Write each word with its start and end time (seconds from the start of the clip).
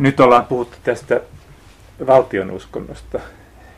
Nyt 0.00 0.20
ollaan 0.20 0.46
puhuttu 0.46 0.76
tästä 0.82 1.20
valtionuskonnosta 2.06 3.20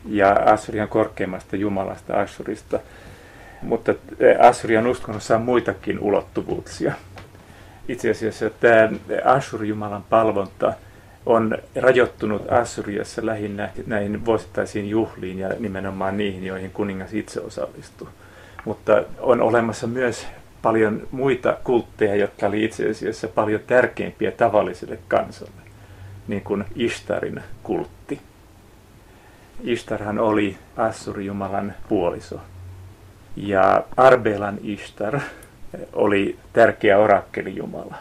ja 0.09 0.33
Assyrian 0.33 0.89
korkeimmasta 0.89 1.57
jumalasta 1.57 2.21
Assurista, 2.21 2.79
mutta 3.63 3.95
Assyrian 4.41 4.87
uskonnossa 4.87 5.37
on 5.37 5.43
muitakin 5.43 5.99
ulottuvuuksia. 5.99 6.93
Itse 7.89 8.11
asiassa 8.11 8.51
tämä 8.51 8.89
Ashur-jumalan 9.25 10.05
palvonta 10.11 10.73
on 11.27 11.59
rajoittunut 11.77 12.53
Assyriassa 12.53 13.27
lähinnä 13.27 13.71
näihin 13.87 14.25
vuosittaisiin 14.25 14.89
juhliin 14.89 15.39
ja 15.39 15.49
nimenomaan 15.59 16.17
niihin, 16.17 16.45
joihin 16.47 16.71
kuningas 16.71 17.15
itse 17.15 17.41
osallistuu. 17.41 18.09
Mutta 18.65 19.03
on 19.21 19.41
olemassa 19.41 19.87
myös 19.87 20.27
paljon 20.63 21.09
muita 21.11 21.57
kultteja, 21.65 22.15
jotka 22.15 22.47
oli 22.47 22.65
itse 22.65 22.91
asiassa 22.91 23.29
paljon 23.29 23.61
tärkeimpiä 23.67 24.31
tavalliselle 24.31 24.99
kansalle, 25.09 25.62
niin 26.29 26.43
kuin 26.43 26.65
Ishtarin 26.77 27.43
kultti. 27.63 28.21
Ishtarhan 29.63 30.19
oli 30.19 30.57
Assur-jumalan 30.77 31.75
puoliso. 31.89 32.41
Ja 33.37 33.85
Arbelan 33.97 34.59
Ishtar 34.63 35.21
oli 35.93 36.39
tärkeä 36.53 36.99
orakkelijumala. 36.99 37.97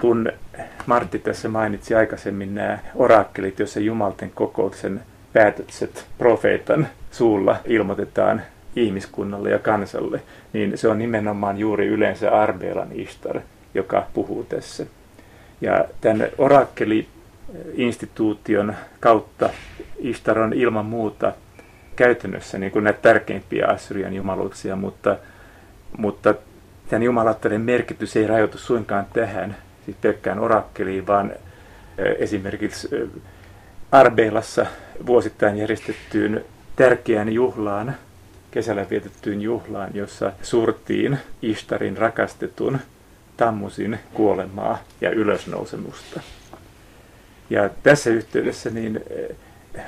Kun 0.00 0.32
Martti 0.86 1.18
tässä 1.18 1.48
mainitsi 1.48 1.94
aikaisemmin 1.94 2.54
nämä 2.54 2.78
orakkelit, 2.94 3.58
joissa 3.58 3.80
jumalten 3.80 4.30
kokouksen 4.30 5.02
päätökset 5.32 6.06
profeetan 6.18 6.88
suulla 7.10 7.56
ilmoitetaan 7.64 8.42
ihmiskunnalle 8.76 9.50
ja 9.50 9.58
kansalle, 9.58 10.22
niin 10.52 10.78
se 10.78 10.88
on 10.88 10.98
nimenomaan 10.98 11.58
juuri 11.58 11.86
yleensä 11.86 12.40
Arbelan 12.40 12.92
Ishtar, 12.92 13.40
joka 13.74 14.06
puhuu 14.14 14.44
tässä. 14.44 14.86
Ja 15.60 15.84
tämän 16.00 16.28
orakkeli-instituution 16.38 18.74
kautta 19.00 19.50
Ishtar 19.98 20.38
on 20.38 20.52
ilman 20.52 20.86
muuta 20.86 21.32
käytännössä 21.96 22.58
niin 22.58 22.72
kuin 22.72 22.84
näitä 22.84 23.02
tärkeimpiä 23.02 23.66
Assyrian 23.66 24.14
jumaluuksia, 24.14 24.76
mutta, 24.76 25.16
mutta 25.98 26.34
tämän 26.88 27.02
jumalattaren 27.02 27.60
merkitys 27.60 28.16
ei 28.16 28.26
rajoitu 28.26 28.58
suinkaan 28.58 29.06
tähän, 29.12 29.56
siis 29.84 29.96
pelkkään 30.00 30.38
orakkeliin, 30.38 31.06
vaan 31.06 31.32
esimerkiksi 32.18 32.88
Arbeelassa 33.92 34.66
vuosittain 35.06 35.58
järjestettyyn 35.58 36.44
tärkeään 36.76 37.32
juhlaan, 37.32 37.94
kesällä 38.50 38.86
vietettyyn 38.90 39.42
juhlaan, 39.42 39.90
jossa 39.94 40.32
surtiin 40.42 41.18
Ishtarin 41.42 41.96
rakastetun 41.96 42.78
Tammusin 43.36 43.98
kuolemaa 44.14 44.78
ja 45.00 45.10
ylösnousemusta. 45.10 46.20
Ja 47.50 47.70
tässä 47.82 48.10
yhteydessä 48.10 48.70
niin 48.70 49.00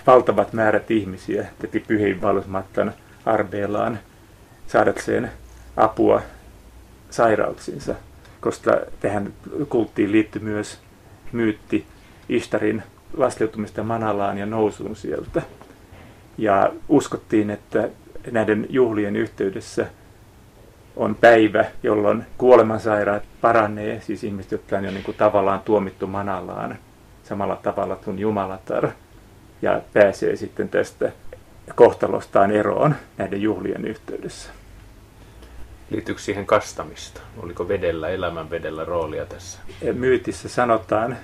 valtavat 0.07 0.53
määrät 0.53 0.91
ihmisiä 0.91 1.47
teki 1.59 1.81
pyhiinvaellusmatkan 1.81 2.95
Arbeelaan 3.25 3.99
saadakseen 4.67 5.31
apua 5.77 6.23
sairauksiinsa, 7.11 7.95
koska 8.41 8.81
tähän 9.01 9.33
kulttiin 9.69 10.13
liittyi 10.13 10.43
myös 10.43 10.79
myytti 11.33 11.87
Ishtarin 12.29 12.83
laskeutumista 13.17 13.83
Manalaan 13.83 14.39
ja 14.39 14.47
nousuun 14.47 14.97
sieltä. 14.97 15.43
Ja 16.39 16.73
uskottiin, 16.89 17.51
että 17.51 17.89
näiden 18.31 18.67
juhlien 18.71 19.17
yhteydessä 19.17 19.87
on 20.97 21.15
päivä, 21.15 21.65
jolloin 21.83 22.27
kuolemansairaat 22.39 23.23
paranee, 23.41 24.01
siis 24.01 24.25
ihmiset, 24.25 24.53
jotka 24.53 24.77
on 24.77 24.85
jo 24.85 24.91
niin 24.91 25.05
kuin 25.05 25.17
tavallaan 25.17 25.61
tuomittu 25.61 26.07
Manalaan 26.07 26.79
samalla 27.25 27.57
tavalla 27.57 27.97
kuin 27.97 28.19
Jumalatar, 28.19 28.89
ja 29.63 29.81
pääsee 29.93 30.37
sitten 30.37 30.69
tästä 30.69 31.13
kohtalostaan 31.75 32.51
eroon 32.51 32.95
näiden 33.19 33.43
juhlien 33.43 33.85
yhteydessä. 33.85 34.51
Liittyykö 35.91 36.21
siihen 36.21 36.47
kastamista? 36.47 37.21
Oliko 37.43 37.69
vedellä, 37.69 38.09
elämän 38.09 38.51
vedellä 38.51 38.85
roolia 38.85 39.27
tässä? 39.27 39.59
Myytissä 39.93 40.49
sanotaan 40.49 41.17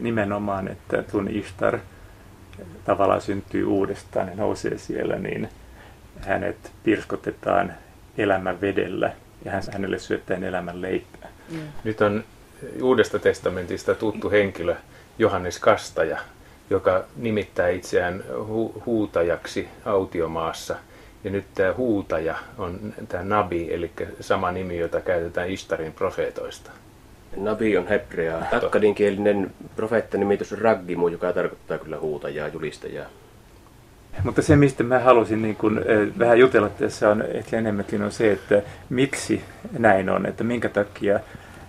nimenomaan, 0.00 0.68
että 0.68 1.04
kun 1.12 1.28
Ishtar 1.30 1.78
tavallaan 2.84 3.20
syntyy 3.20 3.64
uudestaan 3.64 4.28
ja 4.28 4.34
nousee 4.34 4.78
siellä, 4.78 5.16
niin 5.16 5.48
hänet 6.20 6.72
pirskotetaan 6.82 7.72
elämän 8.18 8.60
vedellä 8.60 9.12
ja 9.44 9.52
hänelle 9.72 9.98
syöttäen 9.98 10.44
elämän 10.44 10.82
leipää. 10.82 11.28
Mm. 11.50 11.58
Nyt 11.84 12.00
on 12.00 12.24
Uudesta 12.82 13.18
testamentista 13.18 13.94
tuttu 13.94 14.30
henkilö 14.30 14.76
Johannes 15.18 15.58
Kastaja, 15.58 16.18
joka 16.70 17.04
nimittää 17.16 17.68
itseään 17.68 18.24
hu- 18.30 18.82
huutajaksi 18.86 19.68
autiomaassa. 19.84 20.76
Ja 21.24 21.30
nyt 21.30 21.44
tämä 21.54 21.74
huutaja 21.76 22.34
on 22.58 22.94
tämä 23.08 23.24
Nabi, 23.24 23.74
eli 23.74 23.90
sama 24.20 24.52
nimi, 24.52 24.78
jota 24.78 25.00
käytetään 25.00 25.50
Istarin 25.50 25.92
profeetoista. 25.92 26.70
Nabi 27.36 27.76
on 27.76 27.88
hebreaa. 27.88 28.42
Akkadinkielinen 28.52 29.50
profeettanimitys 29.76 30.52
on 30.52 30.58
raggimu, 30.58 31.08
joka 31.08 31.32
tarkoittaa 31.32 31.78
kyllä 31.78 31.98
huutajaa, 31.98 32.48
julistajaa. 32.48 33.06
Mutta 34.22 34.42
se, 34.42 34.56
mistä 34.56 34.82
mä 34.84 34.98
halusin 34.98 35.42
niin 35.42 35.56
kun, 35.56 35.80
vähän 36.18 36.38
jutella 36.38 36.68
tässä 36.68 37.10
on 37.10 37.22
ehkä 37.22 37.58
enemmänkin 37.58 38.02
on 38.02 38.12
se, 38.12 38.32
että 38.32 38.62
miksi 38.90 39.44
näin 39.78 40.10
on, 40.10 40.26
että 40.26 40.44
minkä 40.44 40.68
takia 40.68 41.20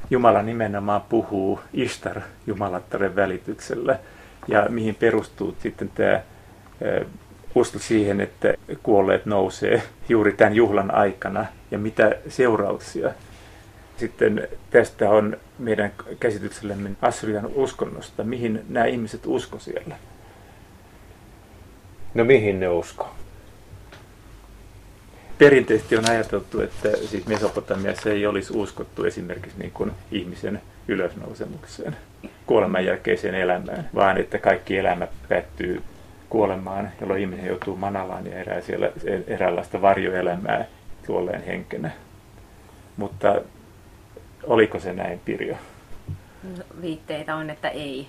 Jumala 0.10 0.42
nimenomaan 0.42 1.02
puhuu 1.02 1.60
Ishtar 1.74 2.22
Jumalattaren 2.48 3.16
välityksellä 3.16 4.00
ja 4.48 4.66
mihin 4.70 4.96
perustuu 4.96 5.56
sitten 5.60 5.92
tämä 5.96 6.22
usko 7.56 7.80
siihen, 7.80 8.22
että 8.22 8.54
kuolleet 8.84 9.26
nousee 9.26 9.82
juuri 10.10 10.34
tämän 10.34 10.56
juhlan 10.56 10.96
aikana 10.96 11.46
ja 11.72 11.78
mitä 11.78 12.16
seurauksia 12.28 13.12
sitten 13.98 14.48
tästä 14.70 15.10
on 15.10 15.38
meidän 15.60 15.92
käsityksellemme 16.20 16.92
Assyrian 17.02 17.50
uskonnosta, 17.56 18.24
mihin 18.24 18.66
nämä 18.70 18.86
ihmiset 18.86 19.22
usko 19.26 19.60
siellä. 19.60 19.96
No 22.16 22.24
mihin 22.24 22.60
ne 22.60 22.68
usko? 22.68 23.16
Perinteisesti 25.38 25.98
on 25.98 26.10
ajateltu, 26.10 26.62
että 26.62 26.90
siis 26.98 27.26
Mesopotamiassa 27.26 28.10
ei 28.10 28.26
olisi 28.26 28.54
uskottu 28.58 29.04
esimerkiksi 29.04 29.60
niin 29.60 29.72
kuin 29.72 29.92
ihmisen 30.12 30.62
ylösnousemukseen, 30.88 31.96
kuoleman 32.46 32.86
jälkeiseen 32.86 33.36
elämään, 33.36 33.90
vaan 33.96 34.18
että 34.18 34.38
kaikki 34.38 34.78
elämä 34.78 35.08
päättyy 35.30 35.84
kuolemaan, 36.30 36.92
jolloin 37.02 37.22
ihminen 37.22 37.46
joutuu 37.46 37.76
manalaan 37.76 38.28
ja 38.28 38.40
erää 38.40 38.62
siellä 38.62 38.92
eräänlaista 39.28 39.82
varjoelämää 39.82 40.66
kuolleen 41.08 41.44
henkenä. 41.44 41.92
Mutta 42.98 43.42
oliko 44.44 44.80
se 44.80 44.94
näin, 44.94 45.22
Pirjo? 45.26 45.56
No, 46.44 46.64
viitteitä 46.82 47.36
on, 47.36 47.50
että 47.50 47.70
ei. 47.70 48.08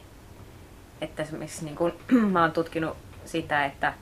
Että 1.00 1.22
esimerkiksi 1.22 1.64
niin 1.64 1.76
kun, 1.76 1.92
mä 2.32 2.42
oon 2.42 2.52
tutkinut 2.52 2.96
sitä, 3.28 3.64
että 3.64 3.92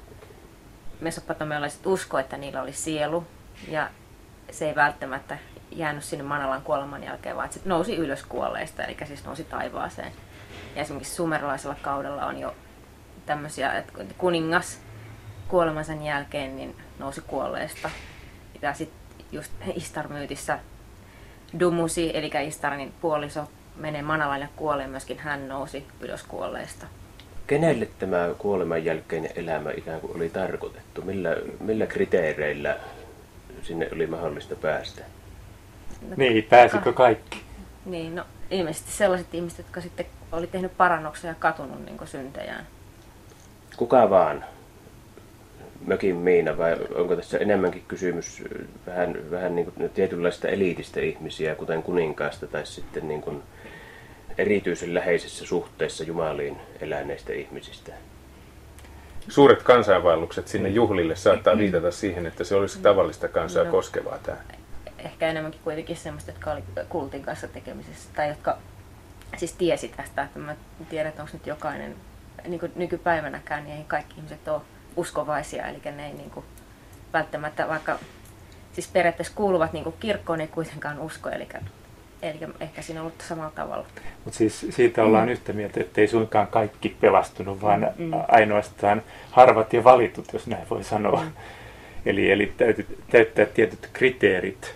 mesopotamialaiset 1.00 1.86
usko, 1.86 2.18
että 2.18 2.36
niillä 2.36 2.62
oli 2.62 2.72
sielu 2.72 3.26
ja 3.68 3.90
se 4.50 4.68
ei 4.68 4.74
välttämättä 4.74 5.38
jäänyt 5.70 6.04
sinne 6.04 6.24
Manalan 6.24 6.62
kuoleman 6.62 7.04
jälkeen, 7.04 7.36
vaan 7.36 7.52
se 7.52 7.60
nousi 7.64 7.96
ylös 7.96 8.22
kuolleista, 8.22 8.84
eli 8.84 8.96
siis 9.06 9.24
nousi 9.24 9.44
taivaaseen. 9.44 10.12
Ja 10.76 10.82
esimerkiksi 10.82 11.14
sumerlaisella 11.14 11.76
kaudella 11.82 12.26
on 12.26 12.38
jo 12.38 12.54
tämmöisiä, 13.26 13.72
että 13.72 13.92
kuningas 14.18 14.80
kuolemansa 15.48 15.92
jälkeen 15.92 16.56
niin 16.56 16.76
nousi 16.98 17.20
kuolleesta. 17.20 17.90
Ja 18.62 18.74
sitten 18.74 19.26
just 19.32 19.52
Istar-myytissä 19.74 20.58
Dumusi, 21.60 22.10
eli 22.14 22.30
Istarin 22.46 22.94
puoliso, 23.00 23.48
menee 23.76 24.02
Manalan 24.02 24.40
ja 24.40 24.48
kuolee, 24.56 24.86
myöskin 24.86 25.18
hän 25.18 25.48
nousi 25.48 25.86
ylös 26.00 26.22
kuolleesta. 26.22 26.86
Kenelle 27.46 27.88
tämä 27.98 28.30
kuoleman 28.38 28.84
jälkeinen 28.84 29.30
elämä 29.36 29.70
ikään 29.76 30.00
kuin 30.00 30.16
oli 30.16 30.28
tarkoitettu? 30.28 31.02
Millä, 31.02 31.36
millä 31.60 31.86
kriteereillä 31.86 32.76
sinne 33.62 33.88
oli 33.92 34.06
mahdollista 34.06 34.56
päästä? 34.56 35.02
No, 36.08 36.14
niin, 36.16 36.44
pääsikö 36.44 36.92
kaikki? 36.92 37.42
Niin, 37.86 38.14
no 38.14 38.24
ilmeisesti 38.50 38.92
sellaiset 38.92 39.34
ihmiset, 39.34 39.58
jotka 39.58 39.80
sitten 39.80 40.06
oli 40.32 40.46
tehnyt 40.46 40.76
parannuksia 40.76 41.30
ja 41.30 41.34
katunut 41.34 41.84
niin 41.84 41.98
syntejään. 42.04 42.66
Kuka 43.76 44.10
vaan? 44.10 44.44
Mökin 45.86 46.16
Miina 46.16 46.58
vai 46.58 46.76
onko 46.94 47.16
tässä 47.16 47.38
enemmänkin 47.38 47.84
kysymys 47.88 48.44
vähän, 48.86 49.30
vähän 49.30 49.56
niin 49.56 49.72
kuin 49.72 49.90
tietynlaista 49.90 50.48
eliitistä 50.48 51.00
ihmisiä, 51.00 51.54
kuten 51.54 51.82
kuninkaasta 51.82 52.46
tai 52.46 52.66
sitten 52.66 53.08
niin 53.08 53.20
kuin 53.20 53.42
erityisen 54.38 54.94
läheisessä 54.94 55.46
suhteessa 55.46 56.04
Jumaliin 56.04 56.56
eläneistä 56.80 57.32
ihmisistä? 57.32 57.92
Suuret 59.28 59.62
kansainvaellukset 59.62 60.48
sinne 60.48 60.68
juhlille 60.68 61.16
saattaa 61.16 61.58
viitata 61.58 61.90
siihen, 61.90 62.26
että 62.26 62.44
se 62.44 62.54
olisi 62.54 62.80
tavallista 62.80 63.28
kansaa 63.28 63.64
no, 63.64 63.70
koskevaa 63.70 64.18
tämä. 64.18 64.36
Ehkä 64.98 65.28
enemmänkin 65.28 65.60
kuitenkin 65.64 65.96
semmoista, 65.96 66.30
jotka 66.30 66.52
oli 66.52 66.62
kultin 66.88 67.22
kanssa 67.22 67.48
tekemisissä 67.48 68.08
tai 68.16 68.28
jotka 68.28 68.58
siis 69.36 69.52
tiesi 69.52 69.88
tästä, 69.88 70.22
että 70.22 70.38
mä 70.38 70.56
tiedän, 70.90 71.08
että 71.08 71.22
onko 71.22 71.34
nyt 71.34 71.46
jokainen, 71.46 71.96
niin 72.46 72.60
kuin 72.60 72.72
nykypäivänäkään, 72.76 73.64
niin 73.64 73.76
ei 73.76 73.84
kaikki 73.84 74.14
ihmiset 74.16 74.48
ole 74.48 74.60
uskovaisia, 74.96 75.66
eli 75.66 75.80
ne 75.84 76.06
ei 76.06 76.12
niin 76.12 76.30
kuin, 76.30 76.44
välttämättä 77.12 77.68
vaikka 77.68 77.98
siis 78.72 78.88
periaatteessa 78.88 79.34
kuuluvat 79.36 79.72
niin 79.72 79.84
kuin 79.84 79.96
kirkkoon, 80.00 80.40
ei 80.40 80.48
kuitenkaan 80.48 80.98
usko, 80.98 81.28
eli, 81.28 81.48
eli 82.30 82.52
ehkä 82.60 82.82
siinä 82.82 83.00
on 83.00 83.06
ollut 83.06 83.20
samalla 83.28 83.52
tavalla. 83.54 83.86
Mutta 84.24 84.38
siis 84.38 84.66
siitä 84.70 85.04
ollaan 85.04 85.26
mm. 85.26 85.32
yhtä 85.32 85.52
mieltä, 85.52 85.80
että 85.80 86.00
ei 86.00 86.08
suinkaan 86.08 86.46
kaikki 86.46 86.96
pelastunut, 87.00 87.62
vaan 87.62 87.88
mm. 87.98 88.12
ainoastaan 88.28 89.02
harvat 89.30 89.72
ja 89.72 89.84
valitut, 89.84 90.32
jos 90.32 90.46
näin 90.46 90.66
voi 90.70 90.84
sanoa. 90.84 91.22
Mm. 91.22 91.30
Eli, 92.06 92.30
eli 92.30 92.52
täytyy 92.56 92.98
täyttää 93.10 93.46
tietyt 93.46 93.88
kriteerit, 93.92 94.74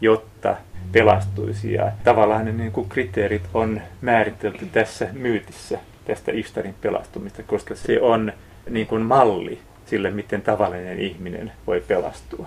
jotta 0.00 0.56
pelastuisi. 0.92 1.72
Ja 1.72 1.92
tavallaan 2.04 2.44
ne 2.44 2.52
niin 2.52 2.72
kuin 2.72 2.88
kriteerit 2.88 3.42
on 3.54 3.80
määritelty 4.00 4.66
tässä 4.66 5.08
myytissä 5.12 5.78
tästä 6.04 6.32
Ishtarin 6.32 6.74
pelastumista, 6.80 7.42
koska 7.42 7.74
se 7.74 8.00
on 8.00 8.32
niin 8.70 8.86
kuin 8.86 9.02
malli 9.02 9.58
sille, 9.86 10.10
miten 10.10 10.42
tavallinen 10.42 10.98
ihminen 10.98 11.52
voi 11.66 11.80
pelastua. 11.88 12.46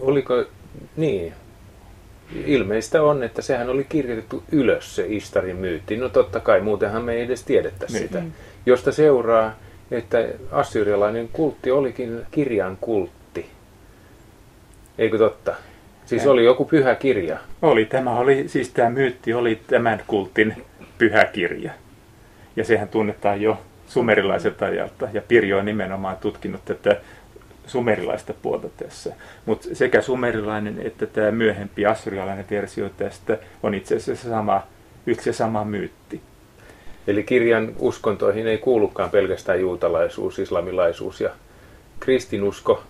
Oliko 0.00 0.44
niin? 0.96 1.32
Ilmeistä 2.46 3.02
on, 3.02 3.22
että 3.22 3.42
sehän 3.42 3.68
oli 3.68 3.84
kirjoitettu 3.88 4.42
ylös 4.52 4.96
se 4.96 5.04
Istarin 5.08 5.56
myytti. 5.56 5.96
No 5.96 6.08
totta 6.08 6.40
kai, 6.40 6.60
muutenhan 6.60 7.04
me 7.04 7.12
ei 7.12 7.22
edes 7.22 7.44
tiedettäisi 7.44 7.94
niin. 7.94 8.08
sitä. 8.08 8.22
Josta 8.66 8.92
seuraa, 8.92 9.54
että 9.90 10.18
assyrialainen 10.50 11.28
kultti 11.32 11.70
olikin 11.70 12.20
kirjan 12.30 12.78
kultti. 12.80 13.46
Eikö 14.98 15.18
totta? 15.18 15.54
Siis 16.06 16.26
oli 16.26 16.44
joku 16.44 16.64
pyhä 16.64 16.94
kirja. 16.94 17.38
Oli, 17.62 17.84
tämä 17.84 18.10
oli, 18.10 18.48
siis 18.48 18.68
tämä 18.68 18.90
myytti 18.90 19.34
oli 19.34 19.60
tämän 19.66 20.02
kultin 20.06 20.64
pyhä 20.98 21.24
kirja. 21.24 21.72
Ja 22.56 22.64
sehän 22.64 22.88
tunnetaan 22.88 23.42
jo 23.42 23.58
sumerilaiselta 23.86 24.66
ajalta. 24.66 25.08
Ja 25.12 25.22
Pirjo 25.28 25.58
on 25.58 25.64
nimenomaan 25.64 26.16
tutkinut 26.16 26.64
tätä 26.64 26.96
sumerilaista 27.66 28.34
puolta 28.42 28.68
tässä. 28.76 29.14
Mutta 29.46 29.68
sekä 29.72 30.00
sumerilainen 30.00 30.82
että 30.84 31.06
tämä 31.06 31.30
myöhempi 31.30 31.86
assyrialainen 31.86 32.46
versio 32.50 32.88
tästä 32.88 33.38
on 33.62 33.74
itse 33.74 33.96
asiassa 33.96 34.28
sama, 34.28 34.62
yksi 35.06 35.28
ja 35.28 35.32
sama 35.32 35.64
myytti. 35.64 36.20
Eli 37.06 37.22
kirjan 37.22 37.72
uskontoihin 37.78 38.46
ei 38.46 38.58
kuulukaan 38.58 39.10
pelkästään 39.10 39.60
juutalaisuus, 39.60 40.38
islamilaisuus 40.38 41.20
ja 41.20 41.30
kristinusko, 42.00 42.82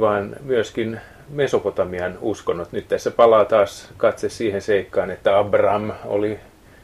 vaan 0.00 0.36
myöskin 0.42 1.00
Mesopotamian 1.28 2.18
uskonnot. 2.20 2.72
Nyt 2.72 2.88
tässä 2.88 3.10
palaa 3.10 3.44
taas 3.44 3.90
katse 3.96 4.28
siihen 4.28 4.62
seikkaan, 4.62 5.10
että 5.10 5.38
Abraham 5.38 5.92
oli 6.04 6.38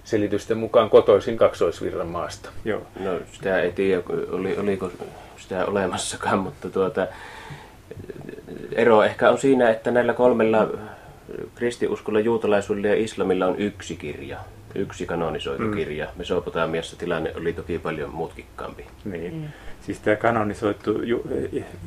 selitysten 0.04 0.58
mukaan 0.58 0.90
kotoisin 0.90 1.36
kaksoisvirran 1.36 2.06
maasta. 2.08 2.50
Joo. 2.64 2.82
No 3.00 3.20
sitä 3.32 3.60
ei 3.60 3.72
tiedä, 3.72 4.02
oli, 4.30 4.58
oliko 4.58 4.90
sitä 5.38 5.66
olemassakaan, 5.66 6.38
mutta 6.38 6.70
tuota, 6.70 7.06
ero 8.72 9.02
ehkä 9.02 9.30
on 9.30 9.38
siinä, 9.38 9.70
että 9.70 9.90
näillä 9.90 10.14
kolmella 10.14 10.68
kristiuskolla, 11.54 12.20
juutalaisuudella 12.20 12.88
ja 12.88 12.94
islamilla 12.94 13.46
on 13.46 13.58
yksi 13.58 13.96
kirja, 13.96 14.38
yksi 14.74 15.06
kanonisoitu 15.06 15.62
mm. 15.62 15.74
kirja. 15.74 16.08
Mesopotamiassa 16.16 16.96
tilanne 16.96 17.32
oli 17.36 17.52
toki 17.52 17.78
paljon 17.78 18.14
mutkikkaampi. 18.14 18.86
Niin. 19.04 19.34
Mm. 19.34 19.48
Siis 19.80 20.00
tämä 20.00 20.16
kanonisoitu 20.16 21.02
ju, 21.02 21.22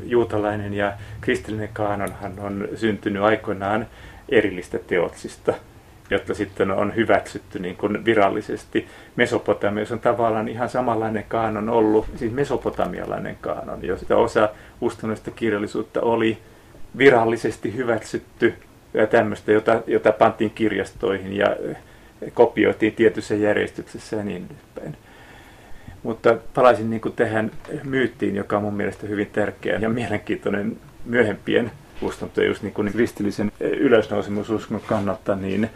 juutalainen 0.06 0.74
ja 0.74 0.94
kristillinen 1.22 1.70
kaanonhan 1.74 2.40
on 2.40 2.68
syntynyt 2.76 3.24
aikoinaan 3.24 3.88
erillistä 4.30 4.80
teoksista– 4.88 5.54
jotta 6.12 6.34
sitten 6.34 6.72
on 6.72 6.96
hyväksytty 6.96 7.60
niin 7.60 7.76
kuin 7.76 8.06
virallisesti. 8.06 8.88
Mesopotamiassa 9.16 9.96
on 9.96 10.00
tavallaan 10.00 10.48
ihan 10.48 10.70
samanlainen 10.70 11.26
kaanon 11.28 11.70
ollut, 11.70 12.06
siis 12.16 12.32
mesopotamialainen 12.32 13.38
kaanon, 13.42 13.86
josta 13.86 14.16
osa 14.16 14.50
uskonnollista 14.82 15.32
kirjallisuutta 15.32 16.02
oli 16.02 16.38
virallisesti 16.98 17.76
hyväksytty 17.76 18.54
ja 18.94 19.08
tämmöistä, 19.08 19.52
jota, 19.52 19.82
jota 19.88 20.12
pantiin 20.12 20.52
kirjastoihin 20.52 21.38
ja 21.38 21.48
kopioitiin 22.34 22.94
tietyssä 22.94 23.36
järjestyksessä 23.36 24.16
ja 24.16 24.24
niin 24.24 24.46
edespäin. 24.46 24.98
Mutta 26.04 26.38
palaisin 26.54 26.90
niin 26.90 27.02
kuin 27.02 27.16
tähän 27.16 27.52
myyttiin, 27.84 28.36
joka 28.36 28.58
on 28.58 28.64
mun 28.64 28.74
mielestä 28.74 29.08
hyvin 29.08 29.30
tärkeä 29.34 29.80
ja 29.80 29.90
mielenkiintoinen 29.90 30.78
myöhempien 31.06 31.72
uskontojen, 32.02 32.48
just 32.48 32.64
niin 32.64 32.74
kuin 32.74 32.92
kristillisen 32.92 33.52
ylösnousemususkon 33.60 34.82
kannalta, 34.88 35.36
niin 35.36 35.70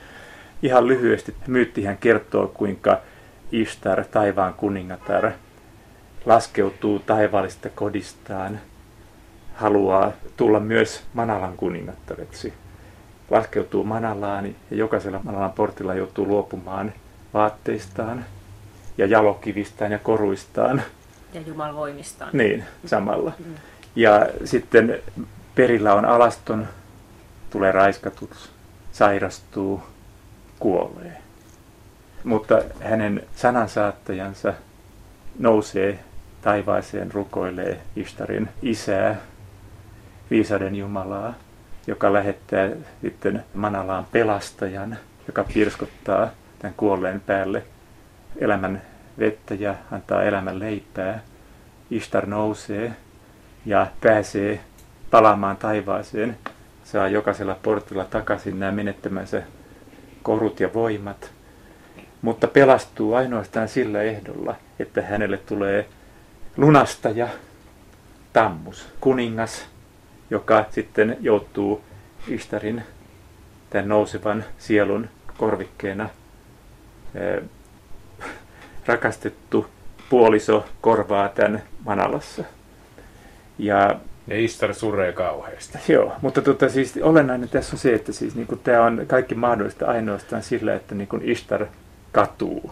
Ihan 0.62 0.88
lyhyesti 0.88 1.36
myyttihän 1.48 1.98
kertoo, 1.98 2.48
kuinka 2.48 3.02
Ishtar, 3.52 4.06
taivaan 4.06 4.54
kuningatar, 4.54 5.32
laskeutuu 6.26 7.00
taivaallista 7.00 7.70
kodistaan, 7.70 8.60
haluaa 9.54 10.12
tulla 10.38 10.60
myös 10.60 11.04
Manalan 11.14 11.58
kuningattareksi. 11.58 12.54
Laskeutuu 13.30 13.84
Manalaan 13.84 14.46
ja 14.46 14.78
jokaisella 14.78 15.20
Manalan 15.24 15.52
portilla 15.52 15.94
joutuu 15.94 16.28
luopumaan 16.28 16.94
vaatteistaan 17.34 18.26
ja 18.98 19.06
jalokivistään 19.06 19.92
ja 19.92 20.00
koruistaan. 20.00 20.82
Ja 21.34 21.42
Jumalan 21.42 21.76
voimistaan. 21.76 22.30
Niin, 22.34 22.64
samalla. 22.86 23.34
Mm. 23.40 23.54
Ja 23.96 24.28
sitten 24.46 25.00
perillä 25.56 25.94
on 25.94 26.06
alaston, 26.06 26.68
tulee 27.50 27.72
raiskatuksi, 27.72 28.50
sairastuu, 28.92 29.84
kuolee. 30.66 31.18
Mutta 32.24 32.62
hänen 32.80 33.24
sanansaattajansa 33.36 34.54
nousee 35.40 36.00
taivaaseen, 36.42 37.12
rukoilee 37.12 37.82
Ishtarin 37.96 38.50
isää, 38.62 39.16
viisauden 40.32 40.76
Jumalaa, 40.76 41.34
joka 41.88 42.14
lähettää 42.14 42.70
sitten 43.02 43.44
Manalaan 43.54 44.06
pelastajan, 44.12 44.98
joka 45.28 45.44
pirskottaa 45.54 46.30
tämän 46.60 46.74
kuolleen 46.78 47.22
päälle 47.22 47.64
elämän 48.38 48.82
vettä 49.20 49.54
ja 49.54 49.76
antaa 49.92 50.24
elämän 50.24 50.60
leipää. 50.60 51.20
Ishtar 51.92 52.26
nousee 52.26 52.92
ja 53.66 53.88
pääsee 54.02 54.60
palaamaan 55.12 55.58
taivaaseen, 55.58 56.38
saa 56.84 57.08
jokaisella 57.08 57.58
portilla 57.64 58.06
takaisin 58.06 58.60
nämä 58.60 58.72
menettämänsä 58.72 59.44
korut 60.26 60.60
ja 60.60 60.74
voimat, 60.74 61.32
mutta 62.22 62.48
pelastuu 62.48 63.14
ainoastaan 63.14 63.68
sillä 63.68 64.02
ehdolla, 64.02 64.56
että 64.80 65.02
hänelle 65.02 65.38
tulee 65.38 65.86
lunastaja, 66.58 67.28
tammus, 68.34 68.88
kuningas, 69.00 69.66
joka 70.30 70.66
sitten 70.70 71.18
joutuu 71.20 71.82
Istarin, 72.28 72.84
tämän 73.70 73.88
nousevan 73.90 74.44
sielun 74.58 75.10
korvikkeena 75.38 76.10
rakastettu 78.86 79.68
puoliso 80.10 80.66
korvaa 80.82 81.30
tämän 81.30 81.64
Manalassa. 81.86 82.44
Ja 83.58 83.96
ja 84.28 84.40
Istar 84.40 84.74
suree 84.74 85.12
kauheasti. 85.12 85.78
Joo, 85.88 86.14
mutta 86.22 86.42
tota, 86.42 86.70
siis 86.70 87.00
olennainen 87.02 87.50
tässä 87.50 87.76
on 87.76 87.80
se, 87.80 87.94
että 87.94 88.12
siis, 88.12 88.36
niin 88.36 88.48
tämä 88.64 88.86
on 88.86 89.04
kaikki 89.08 89.36
mahdollista 89.36 89.86
ainoastaan 89.86 90.44
sillä, 90.44 90.76
että 90.76 90.96
niin 90.96 91.10
Istar 91.22 91.66
katuu. 92.12 92.72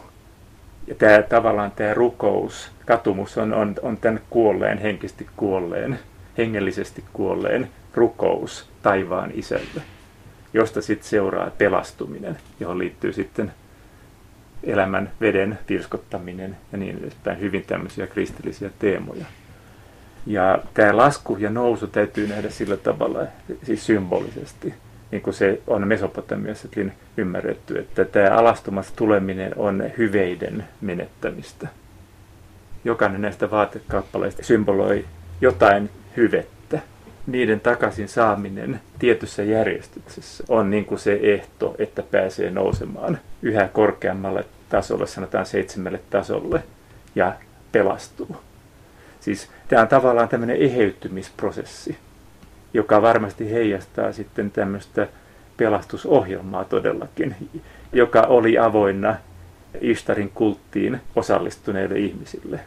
Ja 0.88 0.96
tämä 0.96 1.22
tavallaan 1.22 1.72
tämä 1.72 1.94
rukous, 1.94 2.72
katumus 2.86 3.38
on, 3.38 3.54
on, 3.54 3.76
on 3.82 3.98
tämän 3.98 4.22
kuolleen, 4.30 4.78
henkisesti 4.78 5.28
kuolleen, 5.38 6.00
hengellisesti 6.38 7.04
kuolleen 7.14 7.70
rukous 7.94 8.70
taivaan 8.82 9.32
isälle, 9.34 9.82
josta 10.54 10.82
sitten 10.82 11.10
seuraa 11.10 11.52
pelastuminen, 11.58 12.38
johon 12.60 12.78
liittyy 12.78 13.14
sitten 13.14 13.52
elämän 14.64 15.12
veden 15.22 15.60
pirskottaminen 15.68 16.58
ja 16.72 16.78
niin 16.78 16.98
edespäin, 17.02 17.40
hyvin 17.40 17.64
tämmöisiä 17.68 18.08
kristillisiä 18.08 18.70
teemoja. 18.80 19.26
Ja 20.26 20.60
tämä 20.74 20.98
lasku 20.98 21.38
ja 21.38 21.50
nousu 21.50 21.88
täytyy 21.88 22.28
nähdä 22.28 22.50
sillä 22.50 22.78
tavalla, 22.78 23.20
siis 23.64 23.86
symbolisesti, 23.86 24.74
niin 25.12 25.22
kuin 25.22 25.34
se 25.34 25.62
on 25.68 25.88
Mesopotamiassakin 25.88 26.94
ymmärretty, 27.18 27.80
että 27.80 28.06
tämä 28.06 28.30
alastumassa 28.30 28.96
tuleminen 28.96 29.52
on 29.58 29.84
hyveiden 29.98 30.66
menettämistä. 30.82 31.68
Jokainen 32.84 33.22
näistä 33.22 33.52
vaatekappaleista 33.52 34.44
symboloi 34.44 35.06
jotain 35.42 35.90
hyvettä. 36.18 36.80
Niiden 37.28 37.60
takaisin 37.60 38.08
saaminen 38.08 38.82
tietyssä 39.00 39.44
järjestyksessä 39.44 40.44
on 40.50 40.70
niin 40.70 40.86
kuin 40.86 41.00
se 41.00 41.20
ehto, 41.22 41.76
että 41.78 42.04
pääsee 42.12 42.52
nousemaan 42.52 43.20
yhä 43.42 43.68
korkeammalle 43.68 44.46
tasolle, 44.70 45.08
sanotaan 45.08 45.46
seitsemälle 45.46 46.00
tasolle, 46.10 46.64
ja 47.16 47.34
pelastuu. 47.72 48.38
Siis 49.24 49.50
tämä 49.68 49.82
on 49.82 49.88
tavallaan 49.88 50.30
tämmöinen 50.30 50.58
eheytymisprosessi, 50.58 51.98
joka 52.74 53.02
varmasti 53.02 53.52
heijastaa 53.52 54.12
sitten 54.12 54.52
tämmöistä 54.52 55.08
pelastusohjelmaa 55.58 56.64
todellakin, 56.66 57.36
joka 57.94 58.22
oli 58.22 58.58
avoinna 58.58 59.16
Ishtarin 59.82 60.30
kulttiin 60.30 61.02
osallistuneille 61.16 62.00
ihmisille. 62.00 62.60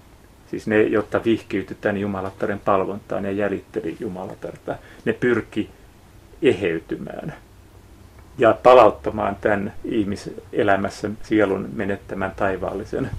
Siis 0.50 0.66
ne, 0.66 0.82
jotta 0.82 1.24
vihkiytyi 1.24 1.76
tämän 1.80 1.96
Jumalattaren 1.96 2.60
palvontaan 2.60 3.24
ja 3.24 3.32
jäljitteli 3.32 3.96
Jumalatarta, 4.00 4.74
ne 5.04 5.12
pyrki 5.12 5.70
eheytymään 6.42 7.34
ja 8.38 8.58
palauttamaan 8.62 9.36
tämän 9.40 9.72
ihmiselämässä 9.84 11.10
sielun 11.22 11.68
menettämän 11.72 12.32
taivaallisen 12.36 13.10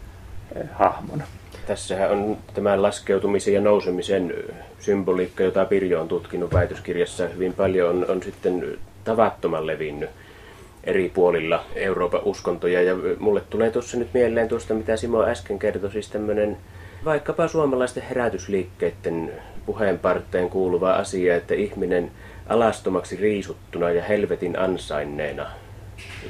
eh, 0.56 0.68
hahmon. 0.74 1.24
Tässähän 1.68 2.12
on 2.12 2.38
tämän 2.54 2.82
laskeutumisen 2.82 3.54
ja 3.54 3.62
nousemisen 3.62 4.34
symboliikka, 4.80 5.44
jota 5.44 5.66
Pirjo 5.66 6.02
on 6.02 6.08
tutkinut 6.08 6.54
väitöskirjassa 6.54 7.28
hyvin 7.28 7.54
paljon, 7.54 7.90
on, 7.90 8.06
on 8.10 8.24
sitten 8.24 8.78
tavattoman 9.04 9.68
levinnyt 9.68 10.10
eri 10.84 11.12
puolilla 11.14 11.64
Euroopan 11.76 12.22
uskontoja. 12.24 12.82
Ja 12.82 12.96
mulle 13.20 13.42
tulee 13.50 13.72
tuossa 13.72 13.98
nyt 13.98 14.14
mieleen 14.14 14.48
tuosta, 14.48 14.74
mitä 14.74 14.98
Simo 14.98 15.24
äsken 15.24 15.60
kertoi, 15.60 15.92
siis 15.92 16.10
tämmöinen 16.10 16.58
vaikkapa 17.06 17.48
suomalaisten 17.48 18.04
herätysliikkeiden 18.04 19.32
puheenparteen 19.66 20.50
kuuluva 20.50 20.94
asia, 20.94 21.36
että 21.36 21.54
ihminen 21.54 22.12
alastomaksi 22.48 23.16
riisuttuna 23.16 23.90
ja 23.90 24.04
helvetin 24.04 24.60
ansainneena 24.60 25.48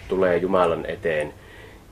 tulee 0.08 0.38
Jumalan 0.38 0.86
eteen. 0.86 1.34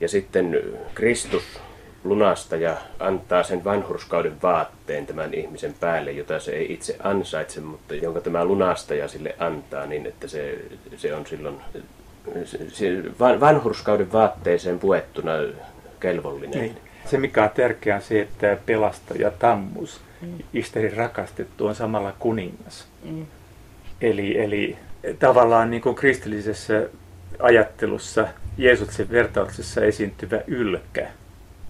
Ja 0.00 0.08
sitten 0.08 0.62
Kristus 0.94 1.60
lunasta 2.04 2.56
ja 2.56 2.76
antaa 3.00 3.42
sen 3.42 3.64
vanhurskauden 3.64 4.42
vaatteen 4.42 5.06
tämän 5.06 5.34
ihmisen 5.34 5.74
päälle, 5.80 6.12
jota 6.12 6.40
se 6.40 6.52
ei 6.52 6.72
itse 6.72 6.96
ansaitse, 7.02 7.60
mutta 7.60 7.94
jonka 7.94 8.20
tämä 8.20 8.44
lunastaja 8.44 9.08
sille 9.08 9.34
antaa, 9.38 9.86
niin 9.86 10.06
että 10.06 10.28
se, 10.28 10.58
se 10.96 11.14
on 11.14 11.26
silloin 11.26 11.56
se, 12.72 13.02
vanhurskauden 13.40 14.12
vaatteeseen 14.12 14.78
puettuna 14.78 15.32
kelvollinen. 16.00 16.60
Niin. 16.60 16.78
Se 17.04 17.18
mikä 17.18 17.42
on 17.42 17.50
tärkeää 17.50 17.96
on 17.96 18.02
se, 18.02 18.20
että 18.20 18.56
pelastaja 18.66 19.30
Tammus, 19.30 20.00
mm. 20.20 20.28
Isterin 20.52 20.96
rakastettu, 20.96 21.66
on 21.66 21.74
samalla 21.74 22.12
kuningas. 22.18 22.86
Mm. 23.04 23.26
Eli, 24.00 24.38
eli 24.38 24.76
tavallaan 25.18 25.70
niin 25.70 25.82
kuin 25.82 25.94
kristillisessä 25.94 26.88
ajattelussa 27.38 28.28
Jeesuksen 28.58 29.10
vertauksessa 29.10 29.84
esiintyvä 29.84 30.40
ylkä, 30.46 31.10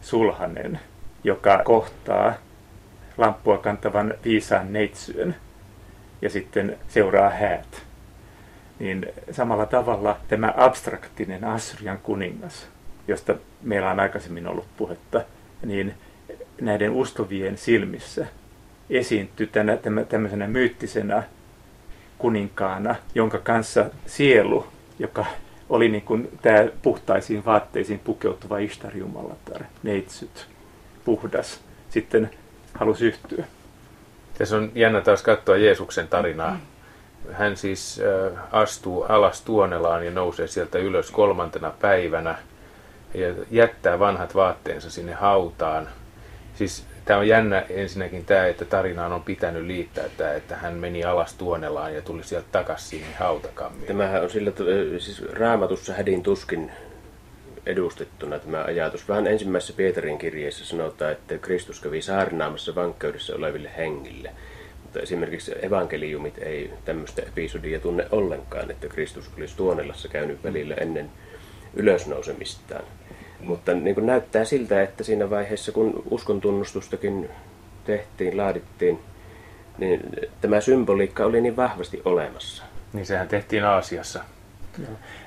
sulhanen, 0.07 0.81
joka 1.25 1.63
kohtaa 1.65 2.35
lamppua 3.17 3.59
kantavan 3.59 4.15
viisaan 4.25 4.73
neitsyön 4.73 5.37
ja 6.23 6.31
sitten 6.31 6.79
seuraa 6.89 7.31
häät. 7.31 7.83
Niin 8.79 9.07
samalla 9.31 9.67
tavalla 9.67 10.19
tämä 10.29 10.55
abstraktinen 10.57 11.45
Assyrian 11.45 11.99
kuningas, 11.99 12.67
josta 13.09 13.35
meillä 13.63 13.91
on 13.91 14.01
aikaisemmin 14.01 14.47
ollut 14.47 14.67
puhetta, 14.77 15.25
niin 15.65 15.95
näiden 16.61 16.91
ustovien 16.91 17.59
silmissä 17.59 18.27
esiintyy 18.91 19.47
tänä, 19.47 19.79
tämmöisenä 20.09 20.49
myyttisenä 20.49 21.23
kuninkaana, 22.19 22.95
jonka 23.15 23.39
kanssa 23.39 23.91
sielu, 24.07 24.67
joka 24.99 25.27
oli 25.69 25.89
niin 25.89 26.03
kuin 26.03 26.39
tämä 26.43 26.67
puhtaisiin 26.83 27.45
vaatteisiin 27.45 27.99
pukeutuva 27.99 28.59
Ishtar 28.59 28.97
Jumalatar, 28.97 29.63
neitsyt, 29.83 30.47
puhdas, 31.05 31.61
sitten 31.91 32.31
halusi 32.75 33.07
yhtyä. 33.07 33.45
Tässä 34.39 34.57
on 34.57 34.73
jännä 34.75 35.01
taas 35.01 35.23
katsoa 35.23 35.57
Jeesuksen 35.57 36.09
tarinaa. 36.09 36.59
Hän 37.33 37.57
siis 37.57 38.01
äh, 38.33 38.43
astuu 38.53 39.03
alas 39.03 39.43
Tuonelaan 39.43 40.05
ja 40.05 40.11
nousee 40.11 40.47
sieltä 40.47 40.79
ylös 40.79 41.11
kolmantena 41.11 41.73
päivänä 41.81 42.39
ja 43.15 43.35
jättää 43.51 43.99
vanhat 43.99 44.35
vaatteensa 44.35 44.91
sinne 44.91 45.13
hautaan. 45.13 45.89
Siis 46.55 46.87
Tämä 47.07 47.19
on 47.19 47.29
jännä 47.29 47.65
ensinnäkin 47.71 48.25
tämä, 48.25 48.47
että 48.47 48.65
tarinaan 48.65 49.13
on 49.13 49.23
pitänyt 49.23 49.65
liittää 49.65 50.05
tämä, 50.17 50.33
että 50.33 50.57
hän 50.57 50.75
meni 50.75 51.05
alas 51.05 51.35
tuonelaan 51.35 51.95
ja 51.95 52.03
tuli 52.03 52.25
sieltä 52.25 52.47
takaisin 52.53 52.89
siihen 52.89 53.15
hautakammiin. 53.19 53.87
Tämähän 53.87 54.23
on 54.23 54.31
sillä, 54.31 54.53
siis 54.99 55.23
raamatussa 55.33 55.93
hädin 55.93 56.23
tuskin 56.23 56.73
edustettuna 57.67 58.39
tämä 58.39 58.65
ajatus. 58.65 59.09
Vähän 59.09 59.27
ensimmäisessä 59.27 59.75
Pietarin 59.77 60.19
kirjeessä 60.19 60.65
sanotaan, 60.65 61.13
että 61.13 61.39
Kristus 61.39 61.81
kävi 61.81 62.03
saarnaamassa 62.03 62.75
vankkeudessa 62.75 63.35
oleville 63.35 63.71
hengille. 63.77 64.31
Mutta 64.83 65.01
esimerkiksi 65.01 65.55
evankeliumit 65.63 66.39
ei 66.39 66.71
tämmöistä 66.85 67.23
episodia 67.23 67.81
tunne 67.81 68.07
ollenkaan, 68.11 68.71
että 68.71 68.89
Kristus 68.89 69.31
olisi 69.39 69.57
tuonelassa 69.57 70.09
käynyt 70.09 70.45
välillä 70.45 70.75
ennen 70.75 71.11
ylösnousemistaan. 71.75 72.85
Mutta 73.47 73.75
niin 73.75 73.95
kuin 73.95 74.07
näyttää 74.07 74.45
siltä, 74.45 74.83
että 74.83 75.05
siinä 75.05 75.31
vaiheessa, 75.31 75.73
kun 75.73 76.03
uskon 76.11 76.41
tunnustustakin 76.41 77.29
tehtiin, 77.85 78.37
laadittiin, 78.37 78.99
niin 79.79 80.01
tämä 80.41 80.61
symboliikka 80.61 81.25
oli 81.25 81.41
niin 81.41 81.57
vahvasti 81.57 82.03
olemassa. 82.05 82.65
Niin 82.93 83.07
sehän 83.07 83.29
tehtiin 83.29 83.65
Aasiassa. 83.65 84.21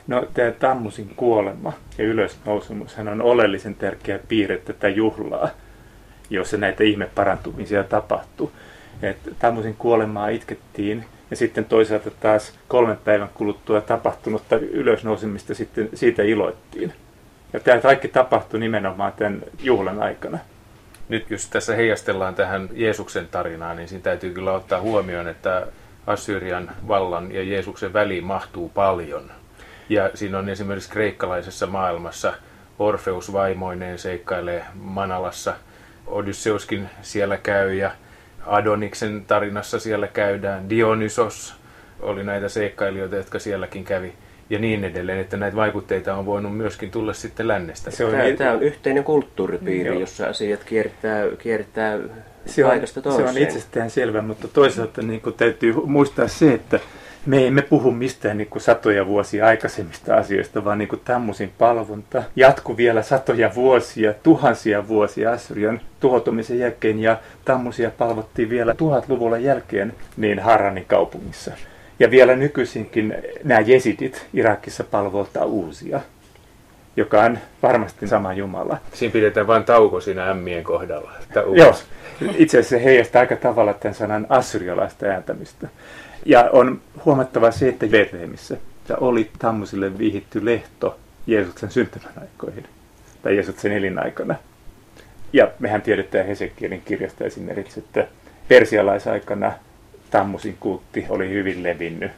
No 0.07 0.27
tämä 0.33 0.51
Tammusin 0.51 1.13
kuolema 1.15 1.73
ja 1.97 2.03
ylösnousemus 2.03 2.95
hän 2.95 3.07
on 3.07 3.21
oleellisen 3.21 3.75
tärkeä 3.75 4.19
piirre 4.27 4.57
tätä 4.57 4.89
juhlaa, 4.89 5.49
jossa 6.29 6.57
näitä 6.57 6.83
ihmeparantumisia 6.83 7.83
tapahtuu. 7.83 8.51
Et 9.01 9.17
Tammusin 9.39 9.75
kuolemaa 9.75 10.29
itkettiin 10.29 11.05
ja 11.31 11.35
sitten 11.35 11.65
toisaalta 11.65 12.11
taas 12.11 12.53
kolmen 12.67 12.97
päivän 12.97 13.29
kuluttua 13.33 13.81
tapahtunutta 13.81 14.55
ylösnousemista 14.55 15.53
sitten 15.53 15.89
siitä 15.93 16.23
iloittiin. 16.23 16.93
Ja 17.53 17.59
tämä 17.59 17.81
kaikki 17.81 18.07
tapahtui 18.07 18.59
nimenomaan 18.59 19.13
tämän 19.13 19.41
juhlan 19.59 20.03
aikana. 20.03 20.39
Nyt 21.09 21.29
jos 21.29 21.49
tässä 21.49 21.75
heijastellaan 21.75 22.35
tähän 22.35 22.69
Jeesuksen 22.73 23.27
tarinaan, 23.27 23.77
niin 23.77 23.87
siinä 23.87 24.03
täytyy 24.03 24.33
kyllä 24.33 24.51
ottaa 24.51 24.81
huomioon, 24.81 25.27
että 25.27 25.67
Assyrian 26.07 26.71
vallan 26.87 27.31
ja 27.31 27.43
Jeesuksen 27.43 27.93
väliin 27.93 28.23
mahtuu 28.23 28.69
paljon. 28.69 29.31
Ja 29.89 30.09
siinä 30.13 30.37
on 30.37 30.49
esimerkiksi 30.49 30.89
kreikkalaisessa 30.89 31.67
maailmassa 31.67 32.33
Orfeus 32.79 33.33
vaimoineen 33.33 33.99
seikkailee 33.99 34.65
Manalassa, 34.73 35.53
Odysseuskin 36.07 36.89
siellä 37.01 37.37
käy 37.37 37.73
ja 37.73 37.91
Adoniksen 38.45 39.25
tarinassa 39.25 39.79
siellä 39.79 40.07
käydään, 40.07 40.69
Dionysos 40.69 41.55
oli 41.99 42.23
näitä 42.23 42.49
seikkailijoita, 42.49 43.15
jotka 43.15 43.39
sielläkin 43.39 43.83
kävi 43.83 44.13
ja 44.49 44.59
niin 44.59 44.83
edelleen, 44.83 45.19
että 45.19 45.37
näitä 45.37 45.55
vaikutteita 45.57 46.15
on 46.15 46.25
voinut 46.25 46.57
myöskin 46.57 46.91
tulla 46.91 47.13
sitten 47.13 47.47
lännestä. 47.47 47.91
Se 47.91 48.05
on, 48.05 48.11
tämä, 48.11 48.23
tämä 48.37 48.51
on 48.51 48.63
yhteinen 48.63 49.03
kulttuuripiiri, 49.03 49.91
mm, 49.91 49.99
jossa 49.99 50.27
asiat 50.27 50.63
kiertää, 50.63 51.25
kiertää 51.37 51.99
se 52.45 52.65
on, 52.65 52.69
paikasta 52.71 53.01
toiseen. 53.01 53.33
Se 53.33 53.39
on 53.39 53.43
itsestään 53.43 53.89
selvä, 53.89 54.21
mutta 54.21 54.47
toisaalta 54.47 55.01
niin 55.01 55.21
kuin, 55.21 55.35
täytyy 55.35 55.73
muistaa 55.85 56.27
se, 56.27 56.53
että 56.53 56.79
me 57.25 57.47
emme 57.47 57.61
puhu 57.61 57.91
mistään 57.91 58.37
niin 58.37 58.47
kuin 58.47 58.61
satoja 58.61 59.05
vuosia 59.05 59.47
aikaisemmista 59.47 60.15
asioista, 60.15 60.65
vaan 60.65 60.77
niin 60.77 60.87
kuin 60.87 61.01
Tammusin 61.05 61.53
palvonta 61.57 62.23
jatkui 62.35 62.77
vielä 62.77 63.01
satoja 63.01 63.55
vuosia, 63.55 64.13
tuhansia 64.13 64.87
vuosia 64.87 65.31
Assyrian 65.31 65.81
tuhoutumisen 65.99 66.59
jälkeen 66.59 66.99
ja 66.99 67.17
Tammusia 67.45 67.91
palvottiin 67.97 68.49
vielä 68.49 68.73
tuhatluvulla 68.73 69.37
jälkeen 69.37 69.93
niin 70.17 70.39
Haranin 70.39 70.85
kaupungissa. 70.85 71.51
Ja 71.99 72.11
vielä 72.11 72.35
nykyisinkin 72.35 73.15
nämä 73.43 73.59
jesidit 73.59 74.25
Irakissa 74.33 74.83
palvolta 74.83 75.45
uusia, 75.45 76.01
joka 76.97 77.23
on 77.23 77.37
varmasti 77.63 78.07
sama 78.07 78.33
Jumala. 78.33 78.77
Siinä 78.93 79.11
pidetään 79.11 79.47
vain 79.47 79.63
tauko 79.63 80.01
siinä 80.01 80.29
ämmien 80.29 80.63
kohdalla. 80.63 81.11
Joo, 81.53 81.75
itse 82.37 82.59
asiassa 82.59 82.77
se 82.77 82.83
heijastaa 82.83 83.19
aika 83.19 83.35
tavalla 83.35 83.73
tämän 83.73 83.95
sanan 83.95 84.25
assyrialaista 84.29 85.05
ääntämistä. 85.05 85.67
Ja 86.25 86.49
on 86.53 86.81
huomattava 87.05 87.51
se, 87.51 87.69
että 87.69 87.87
Betlehemissä 87.87 88.57
oli 88.99 89.29
tämmöisille 89.39 89.97
vihitty 89.97 90.45
lehto 90.45 90.99
Jeesuksen 91.27 91.71
syntymän 91.71 92.13
aikoihin, 92.21 92.65
tai 93.21 93.35
Jeesuksen 93.35 93.71
elinaikana. 93.71 94.35
Ja 95.33 95.51
mehän 95.59 95.81
tiedetään 95.81 96.27
Hesekielin 96.27 96.81
kirjasta 96.85 97.23
esimerkiksi, 97.23 97.79
että 97.79 98.07
persialaisaikana 98.47 99.51
Tammusin 100.11 100.57
kultti 100.59 101.05
oli 101.09 101.29
hyvin 101.29 101.63
levinnyt 101.63 102.11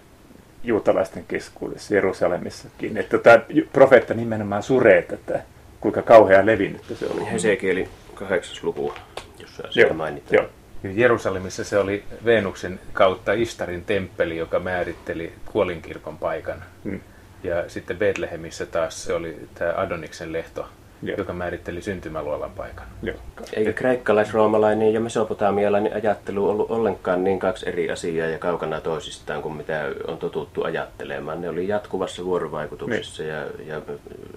juutalaisten 0.64 1.26
keskuudessa 1.28 1.94
Jerusalemissakin. 1.94 2.98
Että 2.98 3.18
tämä 3.18 3.40
profeetta 3.74 4.14
nimenomaan 4.14 4.64
suree 4.64 5.02
tätä, 5.02 5.44
kuinka 5.82 6.02
kauhea 6.02 6.46
levinnyt 6.46 6.82
se 7.00 7.06
oli. 7.06 7.32
Hesekieli 7.32 7.88
8. 8.14 8.58
luku, 8.64 8.94
jossa 9.40 9.64
asia 9.68 9.94
mainitaan. 9.94 10.36
Joo. 10.36 10.50
Jerusalemissa 10.94 11.64
se 11.64 11.78
oli 11.78 12.04
Venuksen 12.26 12.80
kautta 12.94 13.34
Istarin 13.34 13.86
temppeli, 13.86 14.38
joka 14.38 14.60
määritteli 14.60 15.34
kuolinkirkon 15.46 16.18
paikan. 16.18 16.64
Hmm. 16.84 17.00
Ja 17.44 17.70
sitten 17.70 17.98
Betlehemissä 17.98 18.66
taas 18.66 19.04
se 19.04 19.14
oli 19.14 19.38
tämä 19.54 19.74
Adoniksen 19.78 20.34
lehto, 20.34 20.70
Joo. 21.04 21.18
joka 21.18 21.34
määritteli 21.34 21.82
syntymäluolan 21.82 22.52
paikan. 22.52 22.86
Joo. 23.04 23.18
Eikä 23.54 23.74
kreikkalais-roomalainen 23.74 24.94
ja 24.94 25.00
mesopotamialainen 25.00 25.94
ajattelu 25.94 26.50
ollut 26.50 26.72
ollenkaan 26.72 27.24
niin 27.24 27.40
kaksi 27.40 27.70
eri 27.70 27.92
asiaa 27.92 28.28
ja 28.28 28.40
kaukana 28.40 28.82
toisistaan 28.82 29.42
kuin 29.42 29.56
mitä 29.56 29.86
on 30.08 30.18
totuttu 30.18 30.64
ajattelemaan. 30.64 31.42
Ne 31.42 31.50
oli 31.50 31.68
jatkuvassa 31.68 32.26
vuorovaikutuksessa 32.26 33.24
ja, 33.24 33.46
ja 33.66 33.82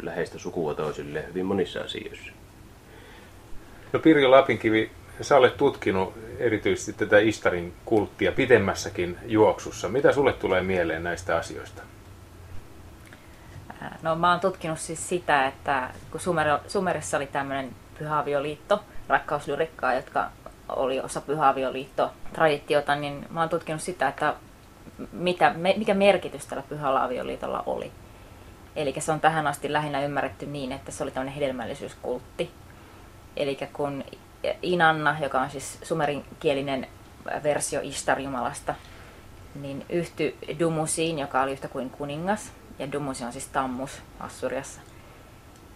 läheistä 0.02 0.38
sukua 0.38 0.75
toisille 0.75 1.25
hyvin 1.28 1.47
monissa 1.47 1.80
asioissa. 1.80 2.33
No 3.92 4.00
Pirjo 4.00 4.30
Lapinkivi, 4.30 4.90
sä 5.21 5.37
olet 5.37 5.56
tutkinut 5.56 6.14
erityisesti 6.38 6.92
tätä 6.92 7.18
Istarin 7.18 7.73
kulttia 7.85 8.33
pitemmässäkin 8.33 9.16
juoksussa. 9.26 9.88
Mitä 9.88 10.12
sulle 10.12 10.33
tulee 10.33 10.62
mieleen 10.62 11.04
näistä 11.04 11.37
asioista? 11.37 11.83
No 14.02 14.16
mä 14.16 14.30
oon 14.30 14.40
tutkinut 14.40 14.78
siis 14.78 15.08
sitä, 15.08 15.46
että 15.46 15.90
kun 16.10 16.20
Sumer, 16.20 16.58
Sumerissa 16.68 17.16
oli 17.16 17.26
tämmöinen 17.26 17.76
pyhäavioliitto, 17.98 18.84
rakkauslyrikkaa, 19.08 19.94
jotka 19.94 20.30
oli 20.68 21.00
osa 21.00 21.20
pyhäavioliitto-traditiota, 21.20 22.94
niin 22.94 23.26
mä 23.30 23.40
oon 23.40 23.48
tutkinut 23.48 23.80
sitä, 23.80 24.08
että 24.08 24.34
mitä, 25.12 25.54
mikä 25.76 25.94
merkitys 25.94 26.46
tällä 26.46 26.62
pyhällä 26.68 27.04
avioliitolla 27.04 27.62
oli. 27.66 27.92
Eli 28.76 28.94
se 28.98 29.12
on 29.12 29.20
tähän 29.20 29.46
asti 29.46 29.72
lähinnä 29.72 30.04
ymmärretty 30.04 30.46
niin, 30.46 30.72
että 30.72 30.92
se 30.92 31.02
oli 31.02 31.10
tämmöinen 31.10 31.34
hedelmällisyyskultti. 31.34 32.50
Eli 33.36 33.58
kun 33.72 34.04
Inanna, 34.62 35.16
joka 35.22 35.40
on 35.40 35.50
siis 35.50 35.78
sumerinkielinen 35.82 36.86
versio 37.42 37.80
Istar-jumalasta, 37.82 38.74
niin 39.54 39.84
yhtyi 39.88 40.38
Dumusiin, 40.60 41.18
joka 41.18 41.42
oli 41.42 41.52
yhtä 41.52 41.68
kuin 41.68 41.90
kuningas, 41.90 42.52
ja 42.78 42.92
Dumusi 42.92 43.24
on 43.24 43.32
siis 43.32 43.48
Tammus 43.48 44.02
Assuriassa, 44.20 44.80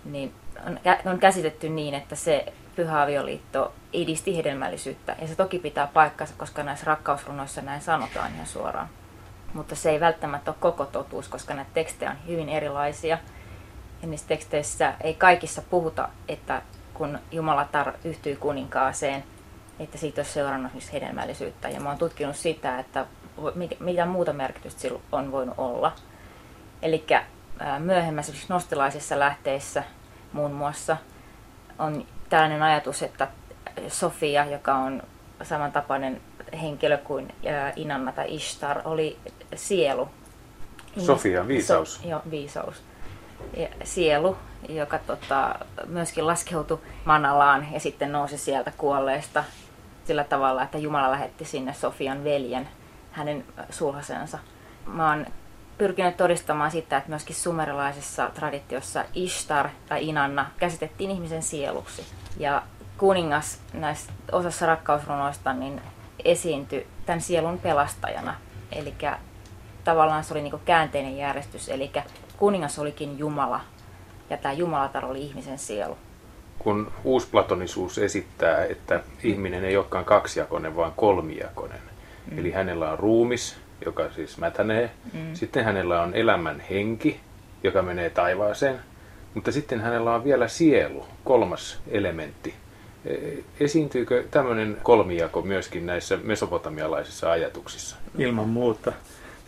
niin 0.05 0.35
on, 0.67 0.81
on 1.05 1.19
käsitetty 1.19 1.69
niin, 1.69 1.95
että 1.95 2.17
se 2.17 2.53
pyhä 2.77 3.03
avioliitto 3.03 3.73
edisti 3.93 4.37
hedelmällisyyttä. 4.37 5.17
Ja 5.21 5.29
se 5.29 5.35
toki 5.35 5.59
pitää 5.59 5.87
paikkansa, 5.87 6.35
koska 6.37 6.63
näissä 6.63 6.87
rakkausrunoissa 6.87 7.63
näin 7.63 7.81
sanotaan 7.81 8.35
ihan 8.35 8.47
suoraan. 8.47 8.89
Mutta 9.55 9.75
se 9.75 9.91
ei 9.91 10.01
välttämättä 10.01 10.51
ole 10.51 10.57
koko 10.61 10.87
totuus, 10.87 11.29
koska 11.29 11.55
näitä 11.55 11.71
tekstejä 11.75 12.11
on 12.11 12.17
hyvin 12.27 12.49
erilaisia. 12.49 13.19
Ja 14.03 14.09
niissä 14.09 14.29
teksteissä 14.29 14.95
ei 15.01 15.15
kaikissa 15.15 15.63
puhuta, 15.63 16.09
että 16.29 16.63
kun 16.95 17.19
Jumalatar 17.33 17.93
yhtyy 18.05 18.37
kuninkaaseen, 18.37 19.25
että 19.79 19.99
siitä 19.99 20.21
olisi 20.21 20.33
seurannut 20.33 20.73
hedelmällisyyttä. 20.93 21.69
Ja 21.69 21.81
mä 21.81 21.89
oon 21.89 21.99
tutkinut 21.99 22.37
sitä, 22.37 22.79
että 22.79 23.07
mitä 23.81 24.07
muuta 24.07 24.33
merkitystä 24.33 24.81
sillä 24.81 25.01
on 25.13 25.33
voinut 25.33 25.55
olla. 25.59 25.93
Eli 26.83 27.07
myöhemmässä 27.79 28.33
nostilaisissa 28.49 29.19
lähteissä 29.19 29.85
muun 30.33 30.53
muassa 30.53 30.97
on 31.79 32.07
tällainen 32.29 32.63
ajatus, 32.63 33.03
että 33.03 33.29
Sofia, 33.89 34.45
joka 34.45 34.75
on 34.75 35.03
samantapainen 35.43 36.21
henkilö 36.63 36.99
kuin 36.99 37.35
Inanna 37.77 38.13
tai 38.13 38.35
Ishtar, 38.35 38.81
oli 38.85 39.19
sielu. 39.55 40.09
Sofia, 40.99 41.49
viisaus. 41.49 41.95
So, 41.95 42.09
joo, 42.09 42.23
viisaus. 42.31 42.83
Ja 43.57 43.69
sielu, 43.85 44.37
joka 44.69 44.99
tota, 44.99 45.55
myöskin 45.87 46.27
laskeutui 46.27 46.81
Manalaan 47.05 47.67
ja 47.73 47.81
sitten 47.81 48.13
nousi 48.13 48.39
sieltä 48.39 48.73
kuolleesta 48.79 49.45
sillä 50.05 50.25
tavalla, 50.25 50.63
että 50.63 50.79
Jumala 50.79 51.11
lähetti 51.11 51.45
sinne 51.45 51.75
Sofian 51.75 52.25
veljen, 52.25 52.69
hänen 53.13 53.45
sulhasensa. 53.71 54.39
Mä 54.87 55.09
oon 55.09 55.27
pyrkinyt 55.79 56.17
todistamaan 56.17 56.71
sitä, 56.71 56.97
että 56.97 57.09
myöskin 57.09 57.37
sumerilaisessa 57.37 58.31
traditiossa 58.35 59.05
Ishtar 59.15 59.69
tai 59.89 60.09
Inanna 60.09 60.51
käsitettiin 60.59 61.11
ihmisen 61.11 61.43
sieluksi. 61.43 62.07
Ja 62.39 62.63
kuningas 62.99 63.61
näissä 63.73 64.13
osassa 64.33 64.67
rakkausrunoista 64.67 65.53
niin 65.53 65.81
esiintyi 66.25 66.87
tämän 67.07 67.21
sielun 67.21 67.59
pelastajana. 67.59 68.35
Eli 68.73 68.95
tavallaan 69.85 70.25
se 70.25 70.35
oli 70.35 70.43
niin 70.43 70.61
käänteinen 70.65 71.17
järjestys, 71.17 71.69
eli 71.69 71.93
kuningas 72.37 72.79
olikin 72.79 73.19
Jumala 73.19 73.61
ja 74.31 74.37
tämä 74.37 74.53
Jumalatar 74.53 75.05
oli 75.05 75.23
ihmisen 75.23 75.59
sielu. 75.59 75.99
Kun 76.59 76.93
uusplatonisuus 77.05 77.99
esittää, 77.99 78.65
että 78.65 79.01
ihminen 79.23 79.65
ei 79.65 79.77
olekaan 79.77 80.05
kaksijakoinen, 80.05 80.77
vaan 80.77 80.93
kolmijakoinen. 80.97 81.81
Mm. 82.31 82.39
Eli 82.39 82.51
hänellä 82.51 82.91
on 82.91 82.99
ruumis, 82.99 83.57
joka 83.87 84.11
siis 84.11 84.39
mätänee. 84.39 84.91
Mm. 85.13 85.35
Sitten 85.35 85.65
hänellä 85.65 86.03
on 86.03 86.15
elämän 86.15 86.61
henki, 86.71 87.21
joka 87.63 87.83
menee 87.83 88.11
taivaaseen. 88.11 88.79
Mutta 89.35 89.53
sitten 89.53 89.81
hänellä 89.81 90.15
on 90.15 90.25
vielä 90.25 90.49
sielu, 90.49 91.07
kolmas 91.25 91.81
elementti. 91.89 92.55
E, 93.05 93.15
esiintyykö 93.61 94.25
tämmöinen 94.31 94.77
kolmijako 94.83 95.43
myöskin 95.43 95.87
näissä 95.87 96.19
mesopotamialaisissa 96.23 97.31
ajatuksissa? 97.31 97.97
Ilman 98.19 98.49
muuta. 98.49 98.93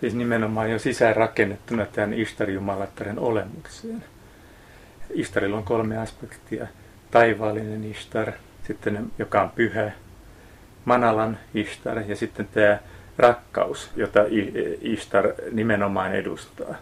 Siis 0.01 0.15
nimenomaan 0.15 0.71
jo 0.71 0.79
sisään 0.79 1.17
rakennettuna 1.17 1.87
tämän 1.87 2.15
Ishtar-jumalattaren 2.15 3.19
olemukseen. 3.19 4.05
Ishtarilla 5.11 5.57
on 5.57 5.65
kolme 5.65 5.99
aspektia. 5.99 6.67
Taivaallinen 7.11 7.85
Ishtar, 7.85 8.33
sitten 8.67 9.11
joka 9.19 9.43
on 9.43 9.51
pyhä, 9.51 9.93
Manalan 10.85 11.39
Ishtar 11.55 11.99
ja 11.99 12.17
sitten 12.17 12.49
tämä 12.49 12.79
rakkaus, 13.21 13.91
jota 13.97 14.21
Ishtar 14.81 15.33
nimenomaan 15.53 16.15
edustaa. 16.15 16.75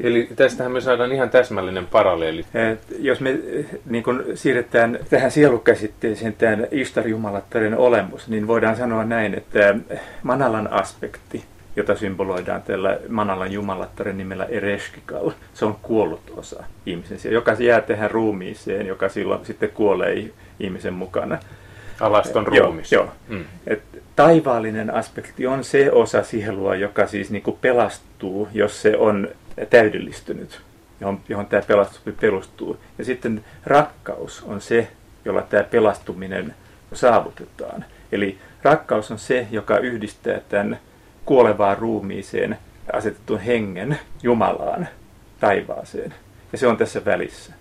Eli 0.00 0.28
tästähän 0.36 0.72
me 0.72 0.80
saadaan 0.80 1.12
ihan 1.12 1.30
täsmällinen 1.30 1.86
paralleeli. 1.86 2.44
Et 2.54 2.80
jos 2.98 3.20
me 3.20 3.38
niin 3.86 4.04
kun 4.04 4.24
siirretään 4.34 4.98
tähän 5.10 5.30
sielukäsitteeseen 5.30 6.34
tämän 6.34 6.66
Ishtar-jumalattaren 6.70 7.76
olemus, 7.76 8.28
niin 8.28 8.46
voidaan 8.46 8.76
sanoa 8.76 9.04
näin, 9.04 9.34
että 9.34 9.74
Manalan 10.22 10.72
aspekti, 10.72 11.44
jota 11.76 11.96
symboloidaan 11.96 12.62
tällä 12.62 12.98
Manalan 13.08 13.52
jumalattaren 13.52 14.18
nimellä 14.18 14.44
Ereshkikal, 14.44 15.30
se 15.54 15.64
on 15.64 15.76
kuollut 15.82 16.32
osa 16.36 16.64
ihmisen, 16.86 17.32
joka 17.32 17.56
jää 17.58 17.80
tähän 17.80 18.10
ruumiiseen, 18.10 18.86
joka 18.86 19.08
silloin 19.08 19.44
sitten 19.46 19.70
kuolee 19.70 20.30
ihmisen 20.60 20.94
mukana. 20.94 21.38
Alaston 22.00 22.46
ruumis. 22.46 22.92
Joo, 22.92 23.04
joo. 23.04 23.12
Mm. 23.28 23.44
Et 23.66 23.82
taivaallinen 24.16 24.94
aspekti 24.94 25.46
on 25.46 25.64
se 25.64 25.92
osa 25.92 26.22
sielua, 26.22 26.74
joka 26.74 27.06
siis 27.06 27.30
niin 27.30 27.42
kuin 27.42 27.58
pelastuu, 27.60 28.48
jos 28.52 28.82
se 28.82 28.96
on 28.96 29.28
täydellistynyt, 29.70 30.60
johon, 31.00 31.20
johon 31.28 31.46
tämä 31.46 31.62
pelastus 31.62 32.00
perustuu. 32.20 32.76
Ja 32.98 33.04
sitten 33.04 33.44
rakkaus 33.66 34.42
on 34.46 34.60
se, 34.60 34.88
jolla 35.24 35.42
tämä 35.42 35.62
pelastuminen 35.62 36.54
saavutetaan. 36.92 37.84
Eli 38.12 38.38
rakkaus 38.62 39.10
on 39.10 39.18
se, 39.18 39.46
joka 39.50 39.78
yhdistää 39.78 40.40
tämän 40.48 40.78
kuolevaan 41.24 41.78
ruumiiseen 41.78 42.58
asetetun 42.92 43.38
hengen 43.38 43.98
Jumalaan, 44.22 44.88
taivaaseen. 45.40 46.14
Ja 46.52 46.58
se 46.58 46.66
on 46.66 46.76
tässä 46.76 47.04
välissä. 47.04 47.52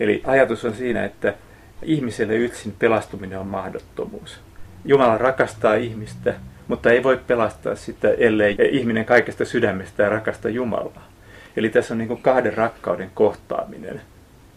Eli 0.00 0.22
ajatus 0.26 0.64
on 0.64 0.74
siinä, 0.74 1.04
että 1.04 1.34
ihmiselle 1.82 2.34
yksin 2.36 2.74
pelastuminen 2.78 3.38
on 3.38 3.46
mahdottomuus. 3.46 4.40
Jumala 4.84 5.18
rakastaa 5.18 5.74
ihmistä, 5.74 6.34
mutta 6.68 6.90
ei 6.90 7.02
voi 7.02 7.20
pelastaa 7.26 7.74
sitä, 7.74 8.08
ellei 8.18 8.56
ihminen 8.70 9.04
kaikesta 9.04 9.44
sydämestä 9.44 10.08
rakasta 10.08 10.48
Jumalaa. 10.48 11.08
Eli 11.56 11.68
tässä 11.68 11.94
on 11.94 11.98
niin 11.98 12.08
kuin 12.08 12.22
kahden 12.22 12.54
rakkauden 12.54 13.10
kohtaaminen. 13.14 14.00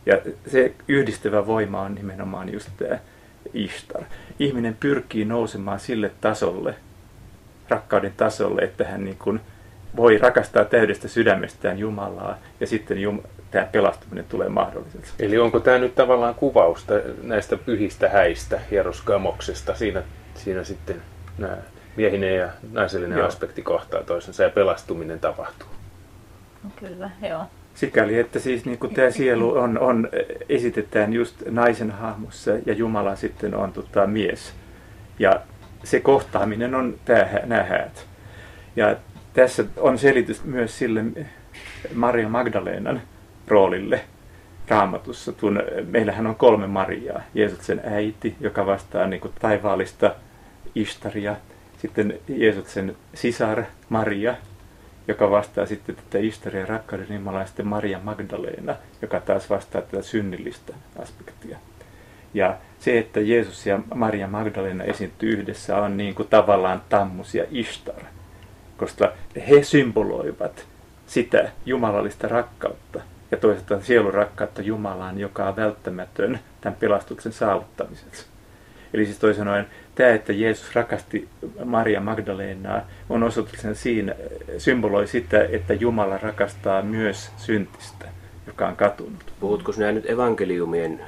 Ja 0.05 0.21
se 0.47 0.73
yhdistävä 0.88 1.47
voima 1.47 1.82
on 1.82 1.95
nimenomaan 1.95 2.53
just 2.53 2.69
tämä 2.77 2.99
Ishtar. 3.53 4.03
Ihminen 4.39 4.77
pyrkii 4.79 5.25
nousemaan 5.25 5.79
sille 5.79 6.12
tasolle, 6.21 6.75
rakkauden 7.69 8.13
tasolle, 8.17 8.62
että 8.62 8.84
hän 8.84 9.05
niin 9.05 9.17
kuin 9.17 9.39
voi 9.95 10.17
rakastaa 10.17 10.65
täydestä 10.65 11.08
sydämestään 11.08 11.80
Jumalaa 11.80 12.38
ja 12.60 12.67
sitten 12.67 12.97
Jum- 12.97 13.28
tämä 13.52 13.65
pelastuminen 13.65 14.25
tulee 14.30 14.49
mahdolliseksi. 14.49 15.13
Eli 15.19 15.38
onko 15.38 15.60
tämä 15.60 15.78
nyt 15.78 15.95
tavallaan 15.95 16.36
kuvausta 16.36 16.93
näistä 17.23 17.58
pyhistä 17.58 18.10
häistä, 18.10 18.60
hieroskamoksesta? 18.71 19.75
Siinä, 19.75 20.04
siinä 20.36 20.63
sitten 20.63 21.02
nämä 21.38 21.58
miehinen 21.95 22.36
ja 22.36 22.49
naisellinen 22.71 23.17
joo. 23.17 23.28
aspekti 23.28 23.62
kohtaa 23.62 24.04
toisensa 24.04 24.43
ja 24.43 24.49
pelastuminen 24.49 25.19
tapahtuu. 25.19 25.67
No 26.63 26.69
kyllä, 26.80 27.10
joo. 27.30 27.43
Sikäli, 27.73 28.19
että 28.19 28.39
siis 28.39 28.65
niin 28.65 28.78
kuin 28.78 28.93
tämä 28.93 29.12
sielu 29.12 29.58
on, 29.58 29.80
on, 29.80 30.10
esitetään 30.49 31.13
just 31.13 31.36
naisen 31.49 31.91
hahmossa 31.91 32.52
ja 32.65 32.73
Jumala 32.73 33.15
sitten 33.15 33.56
on 33.56 33.73
tota, 33.73 34.08
mies. 34.08 34.54
Ja 35.19 35.41
se 35.84 35.99
kohtaaminen 35.99 36.75
on 36.75 36.95
tämä, 37.06 37.25
nämä 37.45 37.63
häät. 37.63 38.06
Ja 38.75 38.95
tässä 39.34 39.65
on 39.78 39.98
selitys 39.98 40.44
myös 40.44 40.78
sille 40.78 41.04
Maria 41.94 42.30
Magdalenan 42.30 43.02
roolille 43.48 44.02
raamatussa. 44.68 45.32
Tun, 45.32 45.63
meillähän 45.88 46.28
on 46.28 46.36
kolme 46.36 46.68
Mariaa. 46.68 47.22
Jeesuksen 47.34 47.82
äiti, 47.84 48.36
joka 48.39 48.65
vastaa 48.65 49.08
niin 49.08 49.22
kuin 49.22 49.34
taivaallista 49.39 50.15
Ishtaria. 50.76 51.36
Sitten 51.78 52.20
Jeesuksen 52.28 52.96
sisar 53.13 53.63
Maria 53.89 54.36
joka 55.10 55.32
vastaa 55.32 55.65
sitten 55.65 55.96
tätä 55.96 56.18
Istaria 56.18 56.65
rakkauden 56.65 57.08
Jumalaa, 57.10 57.46
sitten 57.46 57.68
Maria 57.68 58.00
Magdalena, 58.04 58.76
joka 59.02 59.20
taas 59.20 59.50
vastaa 59.50 59.82
tätä 59.82 60.02
synnillistä 60.02 60.74
aspektia. 61.02 61.58
Ja 62.34 62.58
se, 62.80 63.00
että 63.00 63.20
Jeesus 63.20 63.65
ja 63.65 63.80
Maria 63.96 64.28
Magdalena 64.28 64.84
esiintyy 64.84 65.30
yhdessä, 65.30 65.78
on 65.78 65.98
niin 65.98 66.15
kuin 66.15 66.28
tavallaan 66.28 66.82
Tammus 66.89 67.36
ja 67.36 67.46
Ishtar, 67.52 68.02
koska 68.80 69.12
he 69.50 69.63
symboloivat 69.63 70.65
sitä 71.08 71.52
jumalallista 71.65 72.28
rakkautta 72.28 73.02
ja 73.32 73.38
toisaalta 73.38 73.82
sielun 73.82 74.13
rakkautta 74.13 74.62
Jumalaan, 74.62 75.20
joka 75.20 75.48
on 75.48 75.56
välttämätön 75.56 76.39
tämän 76.62 76.78
pelastuksen 76.80 77.32
saavuttamiseksi. 77.32 78.26
Eli 78.94 79.06
siis 79.06 79.20
toisin 79.20 79.42
sanoen, 79.42 79.68
tämä, 79.96 80.10
että 80.10 80.34
Jeesus 80.34 80.76
rakasti 80.76 81.28
Maria 81.65 82.02
Magdalenaa, 82.02 82.82
on 83.10 83.24
osoituksena 83.24 83.74
siinä, 83.74 84.15
symboloi 84.58 85.08
sitä, 85.08 85.44
että 85.52 85.74
Jumala 85.74 86.18
rakastaa 86.18 86.82
myös 86.82 87.32
syntistä, 87.38 88.06
joka 88.48 88.68
on 88.68 88.76
katunut. 88.76 89.34
Puhutko 89.39 89.72
sinä 89.72 89.92
nyt 89.92 90.10
evankeliumien 90.10 91.02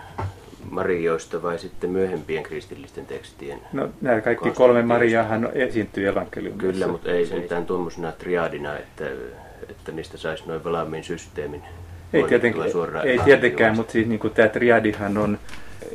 Marioista 0.69 1.41
vai 1.41 1.59
sitten 1.59 1.89
myöhempien 1.89 2.43
kristillisten 2.43 3.05
tekstien? 3.05 3.59
No 3.73 3.89
nämä 4.01 4.21
kaikki 4.21 4.51
kolme 4.51 4.81
Mariaahan 4.81 5.49
esiintyy 5.53 6.07
evankeliumissa. 6.07 6.71
Kyllä, 6.71 6.87
mutta 6.87 7.11
ei 7.11 7.25
sentään 7.25 7.65
tuommoisena 7.65 8.11
triadina, 8.11 8.77
että, 8.77 9.05
että 9.69 9.91
niistä 9.91 10.17
saisi 10.17 10.43
noin 10.47 10.63
valmiin 10.63 11.03
systeemin. 11.03 11.63
Ei, 12.13 12.23
tietenkään, 12.23 12.67
ei 13.03 13.19
tietenkään, 13.19 13.75
mutta 13.75 13.91
siis 13.91 14.07
niin 14.07 14.19
kuin 14.19 14.33
tämä 14.33 14.47
triadihan 14.47 15.17
on 15.17 15.37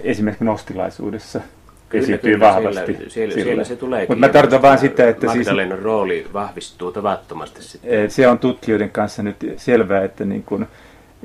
esimerkiksi 0.02 0.44
nostilaisuudessa 0.44 1.40
kyllä, 1.88 2.02
esiintyy 2.02 2.33
kyllä, 2.33 2.46
vahvasti. 2.46 2.94
Siellä, 2.94 3.09
siellä, 3.09 3.35
siellä 3.35 3.64
se 3.64 3.76
tulee. 3.76 4.00
Mutta 4.00 4.26
mä 4.26 4.29
tarkoitan 4.29 4.62
vain 4.62 4.79
sitä, 4.79 5.09
että 5.09 5.33
siis... 5.33 5.48
rooli 5.83 6.26
vahvistuu 6.33 6.92
tavattomasti 6.92 7.62
sitten. 7.62 8.11
Se 8.11 8.29
on 8.29 8.38
tutkijoiden 8.38 8.90
kanssa 8.90 9.22
nyt 9.22 9.37
selvää, 9.57 10.05
että 10.05 10.24
niin 10.24 10.42
kuin 10.42 10.66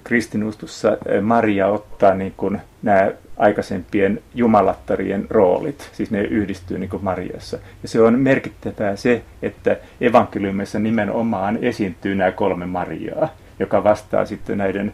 kristinuskossa 0.04 0.98
Maria 1.22 1.68
ottaa 1.68 2.14
niin 2.14 2.34
kuin 2.38 2.62
nämä 2.82 3.12
aikaisempien 3.38 4.22
jumalattarien 4.36 5.26
roolit, 5.30 5.90
siis 5.94 6.12
ne 6.12 6.22
yhdistyy 6.22 6.78
niin 6.78 6.90
kuin 6.90 7.04
Mariassa. 7.04 7.58
Ja 7.82 7.88
se 7.88 8.02
on 8.02 8.20
merkittävää 8.20 8.96
se, 8.96 9.22
että 9.42 9.78
evankeliumissa 10.02 10.80
nimenomaan 10.80 11.60
esiintyy 11.62 12.16
nämä 12.16 12.32
kolme 12.32 12.66
Mariaa, 12.66 13.30
joka 13.60 13.84
vastaa 13.84 14.26
sitten 14.26 14.58
näiden 14.58 14.94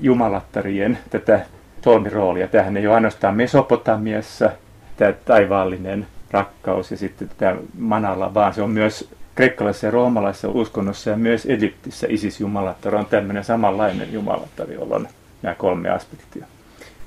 jumalattarien 0.00 0.98
tätä 1.10 1.40
solmiroolia. 1.84 2.48
Tähän 2.48 2.76
ei 2.76 2.86
ole 2.86 2.94
ainoastaan 2.94 3.36
Mesopotamiassa 3.36 4.50
tämä 4.96 5.12
taivaallinen 5.12 6.06
rakkaus 6.30 6.90
ja 6.90 6.96
sitten 6.96 7.30
tämä 7.38 7.56
manalla, 7.78 8.34
vaan 8.34 8.54
se 8.54 8.62
on 8.62 8.70
myös 8.70 9.10
kreikkalaisessa 9.34 9.86
ja 9.86 9.90
roomalaisessa 9.90 10.48
uskonnossa 10.48 11.10
ja 11.10 11.16
myös 11.16 11.46
Egyptissä 11.46 12.06
Isis-jumalattari 12.10 12.96
on 12.96 13.06
tämmöinen 13.06 13.44
samanlainen 13.44 14.12
jumalattari, 14.12 14.74
jolla 14.74 14.96
on 14.96 15.08
nämä 15.42 15.54
kolme 15.54 15.90
aspektia. 15.90 16.46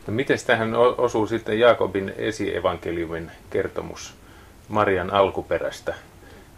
No 0.07 0.13
miten 0.13 0.37
tähän 0.47 0.75
osuu 0.75 1.27
sitten 1.27 1.59
Jaakobin 1.59 2.13
esievankeliumin 2.17 3.31
kertomus 3.49 4.13
Marian 4.69 5.13
alkuperästä? 5.13 5.93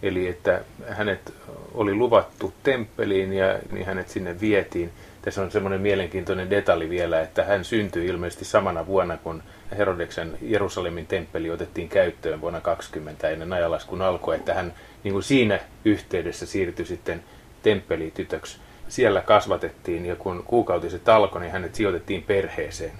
Eli 0.04 0.28
että 0.28 0.62
hänet 0.90 1.34
oli 1.74 1.94
luvattu 1.94 2.54
temppeliin 2.64 3.34
ja 3.34 3.60
niin 3.72 3.86
hänet 3.86 4.10
sinne 4.10 4.42
vietiin. 4.42 4.92
Tässä 5.22 5.42
on 5.42 5.52
semmoinen 5.52 5.82
mielenkiintoinen 5.82 6.50
detalji 6.50 6.90
vielä, 6.90 7.22
että 7.22 7.46
hän 7.46 7.66
syntyi 7.66 8.06
ilmeisesti 8.06 8.46
samana 8.46 8.88
vuonna, 8.88 9.18
kun 9.18 9.44
Herodeksen 9.78 10.38
Jerusalemin 10.42 11.08
temppeli 11.08 11.52
otettiin 11.52 11.90
käyttöön 11.90 12.42
vuonna 12.42 12.62
20 12.62 13.30
ennen 13.30 13.54
ajalaskun 13.54 14.02
alkua, 14.02 14.36
että 14.36 14.54
hän 14.54 14.74
niin 15.04 15.12
kuin 15.12 15.24
siinä 15.24 15.60
yhteydessä 15.86 16.46
siirtyi 16.46 16.86
sitten 16.86 17.24
temppelitytöksi. 17.64 18.58
Siellä 18.88 19.22
kasvatettiin 19.22 20.06
ja 20.06 20.16
kun 20.16 20.44
kuukautiset 20.48 21.10
alkoi, 21.10 21.42
niin 21.42 21.52
hänet 21.52 21.76
sijoitettiin 21.76 22.24
perheeseen. 22.24 22.92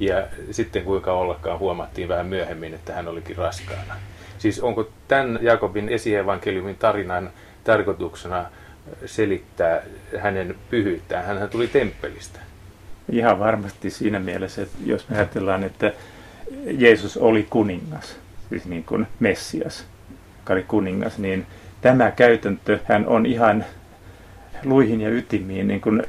Ja 0.00 0.26
sitten 0.50 0.84
kuinka 0.84 1.12
ollakaan 1.12 1.58
huomattiin 1.58 2.08
vähän 2.08 2.26
myöhemmin, 2.26 2.74
että 2.74 2.92
hän 2.92 3.08
olikin 3.08 3.36
raskaana. 3.36 3.96
Siis 4.38 4.60
onko 4.60 4.88
tämän 5.08 5.38
Jakobin 5.42 5.88
esievankeliumin 5.88 6.76
tarinan 6.76 7.30
tarkoituksena 7.64 8.46
selittää 9.06 9.82
hänen 10.18 10.54
pyhyyttään? 10.70 11.24
Hän 11.24 11.48
tuli 11.48 11.68
temppelistä. 11.68 12.40
Ihan 13.12 13.38
varmasti 13.38 13.90
siinä 13.90 14.18
mielessä, 14.18 14.62
että 14.62 14.76
jos 14.84 15.08
me 15.08 15.16
ajatellaan, 15.16 15.64
että 15.64 15.92
Jeesus 16.64 17.16
oli 17.16 17.46
kuningas, 17.50 18.16
siis 18.48 18.64
niin 18.64 18.84
kuin 18.84 19.06
Messias, 19.20 19.84
joka 20.38 20.52
oli 20.52 20.62
kuningas, 20.62 21.18
niin 21.18 21.46
tämä 21.80 22.10
käytäntö 22.10 22.78
hän 22.84 23.06
on 23.06 23.26
ihan 23.26 23.64
luihin 24.64 25.00
ja 25.00 25.10
ytimiin 25.10 25.68
niin 25.68 25.80
kuin 25.80 26.02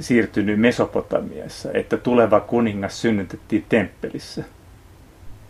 siirtynyt 0.00 0.60
Mesopotamiassa, 0.60 1.68
että 1.74 1.96
tuleva 1.96 2.40
kuningas 2.40 3.02
synnytettiin 3.02 3.64
temppelissä. 3.68 4.44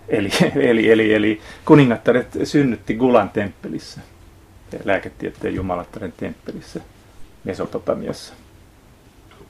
Eli, 0.08 0.30
eli, 0.56 0.90
eli, 0.90 1.14
eli 1.14 1.40
kuningattaret 1.64 2.38
synnytti 2.44 2.94
Gulan 2.94 3.30
temppelissä, 3.30 4.00
lääketieteen 4.84 5.54
jumalattaren 5.54 6.14
temppelissä 6.16 6.80
Mesopotamiassa. 7.44 8.34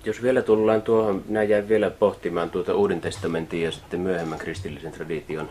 Jos 0.05 0.23
vielä 0.23 0.43
tullaan 0.43 0.83
tuohon, 0.83 1.25
minä 1.29 1.43
jäin 1.43 1.69
vielä 1.69 1.91
pohtimaan 1.91 2.51
tuota 2.51 2.75
Uuden 2.75 3.01
testamentin 3.01 3.63
ja 3.63 3.73
sitten 3.73 4.01
myöhemmän 4.01 4.39
kristillisen 4.39 4.93
tradition, 4.93 5.51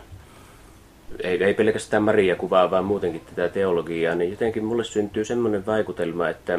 ei, 1.20 1.44
ei 1.44 1.54
pelkästään 1.54 2.02
Maria 2.02 2.36
kuvaa, 2.36 2.70
vaan 2.70 2.84
muutenkin 2.84 3.22
tätä 3.34 3.48
teologiaa, 3.48 4.14
niin 4.14 4.30
jotenkin 4.30 4.64
mulle 4.64 4.84
syntyy 4.84 5.24
semmoinen 5.24 5.66
vaikutelma, 5.66 6.28
että 6.28 6.58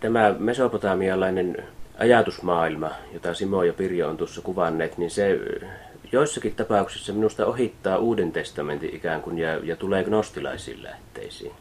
tämä 0.00 0.34
mesopotamialainen 0.38 1.56
ajatusmaailma, 1.98 2.90
jota 3.12 3.34
Simo 3.34 3.62
ja 3.62 3.72
Pirjo 3.72 4.08
on 4.08 4.16
tuossa 4.16 4.40
kuvanneet, 4.40 4.98
niin 4.98 5.10
se 5.10 5.40
joissakin 6.12 6.54
tapauksissa 6.54 7.12
minusta 7.12 7.46
ohittaa 7.46 7.98
Uuden 7.98 8.32
testamentin 8.32 8.96
ikään 8.96 9.22
kuin 9.22 9.38
ja, 9.38 9.60
ja 9.62 9.76
tulee 9.76 10.04
gnostilaisiin 10.04 10.82
lähteisiin. 10.82 11.52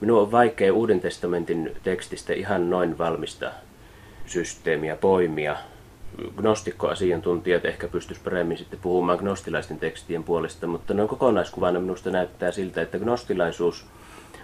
Minun 0.00 0.20
on 0.20 0.32
vaikea 0.32 0.74
Uuden 0.74 1.00
testamentin 1.00 1.76
tekstistä 1.82 2.32
ihan 2.32 2.70
noin 2.70 2.98
valmista 2.98 3.50
systeemiä 4.26 4.96
poimia. 4.96 5.56
Gnostikkoasiantuntijat 6.36 7.64
ehkä 7.64 7.88
pystyisi 7.88 8.22
paremmin 8.24 8.58
sitten 8.58 8.78
puhumaan 8.82 9.18
gnostilaisten 9.18 9.78
tekstien 9.78 10.24
puolesta, 10.24 10.66
mutta 10.66 10.94
noin 10.94 11.08
kokonaiskuvana 11.08 11.80
minusta 11.80 12.10
näyttää 12.10 12.52
siltä, 12.52 12.82
että 12.82 12.98
gnostilaisuus 12.98 13.86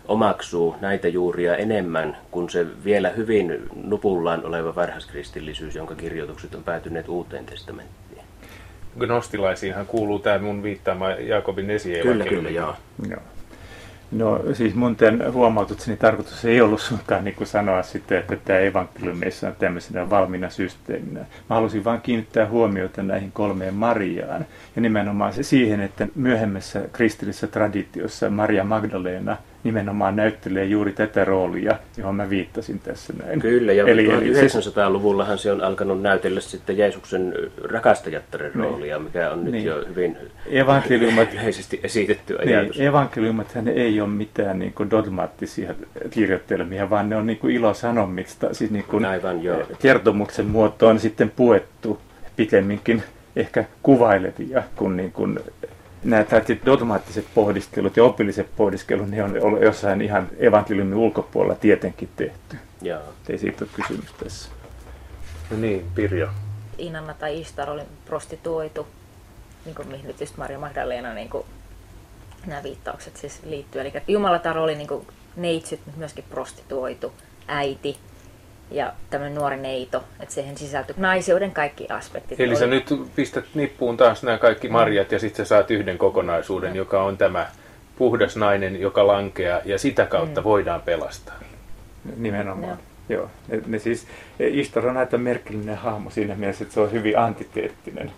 omaksuu 0.08 0.76
näitä 0.80 1.08
juuria 1.08 1.56
enemmän 1.56 2.16
kuin 2.30 2.50
se 2.50 2.66
vielä 2.84 3.10
hyvin 3.10 3.62
nupullaan 3.74 4.46
oleva 4.46 4.74
varhaiskristillisyys, 4.74 5.74
jonka 5.74 5.94
kirjoitukset 5.94 6.54
on 6.54 6.64
päätyneet 6.64 7.08
uuteen 7.08 7.46
testamenttiin. 7.46 8.24
Gnostilaisiinhan 8.98 9.86
kuuluu 9.86 10.18
tämä 10.18 10.38
mun 10.38 10.62
viittaama 10.62 11.10
Jaakobin 11.10 11.70
esi 11.70 11.92
Kyllä, 12.02 12.24
kyllä, 12.24 12.50
joo. 12.50 12.74
joo. 13.10 13.20
No 14.12 14.40
siis 14.52 14.74
mun 14.74 14.96
tämän 14.96 15.32
huomautukseni 15.32 15.96
tarkoitus 15.96 16.44
ei 16.44 16.60
ollut 16.60 16.80
suinkaan 16.80 17.24
niin 17.24 17.36
sanoa 17.44 17.82
sitten, 17.82 18.18
että 18.18 18.36
tämä 18.36 18.58
evankeliumissa 18.58 19.48
on 19.48 19.54
tämmöisenä 19.58 20.10
valmiina 20.10 20.50
systeeminä. 20.50 21.20
Mä 21.20 21.56
halusin 21.56 21.84
vain 21.84 22.00
kiinnittää 22.00 22.48
huomiota 22.48 23.02
näihin 23.02 23.32
kolmeen 23.32 23.74
Mariaan 23.74 24.46
ja 24.76 24.82
nimenomaan 24.82 25.32
se 25.32 25.42
siihen, 25.42 25.80
että 25.80 26.08
myöhemmässä 26.14 26.82
kristillisessä 26.92 27.46
traditiossa 27.46 28.30
Maria 28.30 28.64
Magdalena– 28.64 29.36
nimenomaan 29.64 30.16
näyttelee 30.16 30.64
juuri 30.64 30.92
tätä 30.92 31.24
roolia, 31.24 31.78
johon 31.96 32.14
mä 32.14 32.30
viittasin 32.30 32.78
tässä 32.78 33.12
näin. 33.24 33.40
Kyllä, 33.40 33.72
ja 33.72 33.86
eli, 33.86 34.06
1900-luvullahan 34.06 35.38
se 35.38 35.52
on 35.52 35.60
alkanut 35.60 36.02
näytellä 36.02 36.40
sitten 36.40 36.78
Jeesuksen 36.78 37.34
rakastajattaren 37.64 38.52
niin. 38.54 38.64
roolia, 38.64 38.98
mikä 38.98 39.30
on 39.30 39.44
nyt 39.44 39.52
niin. 39.52 39.64
jo 39.64 39.84
hyvin 39.88 40.16
evankeliumat, 40.46 41.34
yleisesti 41.34 41.80
esitetty 41.82 42.38
niin, 42.38 42.58
ajatus. 42.58 42.78
Niin, 42.78 42.86
evankeliumat 42.86 43.46
ei 43.74 44.00
ole 44.00 44.08
mitään 44.08 44.58
niin 44.58 44.72
kuin 44.72 44.90
dogmaattisia 44.90 45.74
kirjoittelmia, 46.10 46.90
vaan 46.90 47.08
ne 47.08 47.16
on 47.16 47.26
niin 47.26 47.38
kuin 47.38 47.54
ilosanomista, 47.54 48.54
siis 48.54 48.70
niin 48.70 48.84
kuin 48.84 49.04
Aivan, 49.04 49.42
joo. 49.42 49.62
kertomuksen 49.82 50.46
muoto 50.46 50.88
on 50.88 50.98
sitten 50.98 51.30
puettu 51.30 52.00
pikemminkin 52.36 53.02
ehkä 53.36 53.64
kuvailevia 53.82 54.62
kuin, 54.76 54.96
niin 54.96 55.12
kuin 55.12 55.38
nämä 56.04 56.24
dogmaattiset 56.66 57.26
pohdiskelut 57.34 57.96
ja 57.96 58.04
opilliset 58.04 58.56
pohdiskelut, 58.56 59.10
ne 59.10 59.22
on 59.22 59.62
jossain 59.62 60.02
ihan 60.02 60.28
evankeliumin 60.38 60.94
ulkopuolella 60.98 61.54
tietenkin 61.54 62.08
tehty. 62.16 62.56
Joo. 62.82 63.02
Ei 63.28 63.38
siitä 63.38 63.64
ole 63.64 63.70
kysymys 63.72 64.12
tässä. 64.12 64.50
No 65.50 65.56
niin, 65.56 65.86
Pirjo. 65.94 66.28
Inanna 66.78 67.14
tai 67.14 67.40
Istar 67.40 67.70
oli 67.70 67.82
prostituoitu, 68.04 68.86
niin 69.64 69.74
kuin 69.74 69.88
mihin 69.88 70.06
nyt 70.06 70.20
just 70.20 70.36
Maria 70.36 70.58
Magdalena 70.58 71.14
niin 71.14 71.30
kuin 71.30 71.44
nämä 72.46 72.62
viittaukset 72.62 73.16
siis 73.16 73.40
liittyy. 73.44 73.80
Eli 73.80 73.92
Jumalatar 74.08 74.58
oli 74.58 74.74
niin 74.74 74.88
kuin 74.88 75.06
neitsyt, 75.36 75.80
mutta 75.86 75.98
myöskin 75.98 76.24
prostituoitu 76.30 77.12
äiti 77.48 77.98
ja 78.70 78.92
tämmöinen 79.10 79.34
nuori 79.34 79.56
neito, 79.56 80.04
että 80.20 80.34
siihen 80.34 80.56
sisältyy 80.56 80.94
naiseuden 80.98 81.50
kaikki 81.50 81.86
aspektit. 81.88 82.40
Eli 82.40 82.56
sä 82.56 82.66
nyt 82.66 82.86
pistät 83.16 83.44
nippuun 83.54 83.96
taas 83.96 84.22
nämä 84.22 84.38
kaikki 84.38 84.68
mm. 84.68 84.72
marjat 84.72 85.12
ja 85.12 85.18
sitten 85.18 85.46
sä 85.46 85.48
saat 85.48 85.70
yhden 85.70 85.98
kokonaisuuden, 85.98 86.70
mm. 86.70 86.76
joka 86.76 87.02
on 87.02 87.16
tämä 87.16 87.46
puhdas 87.98 88.36
nainen, 88.36 88.80
joka 88.80 89.06
lankeaa 89.06 89.60
ja 89.64 89.78
sitä 89.78 90.06
kautta 90.06 90.40
mm. 90.40 90.44
voidaan 90.44 90.82
pelastaa. 90.82 91.34
Nimenomaan. 92.16 92.68
Joo. 92.68 92.78
Joo. 93.08 93.30
Ne, 93.48 93.62
ne 93.66 93.78
siis, 93.78 94.06
Istar 94.40 94.86
on 94.86 94.96
aika 94.96 95.18
merkillinen 95.18 95.76
hahmo 95.76 96.10
siinä 96.10 96.34
mielessä, 96.34 96.64
että 96.64 96.74
se 96.74 96.80
on 96.80 96.92
hyvin 96.92 97.18
antiteettinen, 97.18 98.12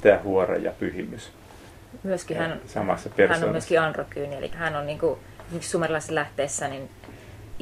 tämä 0.00 0.18
huora 0.22 0.56
ja 0.56 0.72
pyhimys. 0.80 1.32
Myöskin 2.02 2.36
hän, 2.36 2.60
samassa 2.66 3.10
hän 3.28 3.44
on 3.44 3.50
myöskin 3.50 3.80
androkyyni, 3.80 4.36
eli 4.36 4.50
hän 4.54 4.76
on 4.76 4.86
niin 4.86 4.98
kuin, 4.98 5.18
sumerilaisessa 5.60 6.14
lähteessä 6.14 6.68
niin 6.68 6.90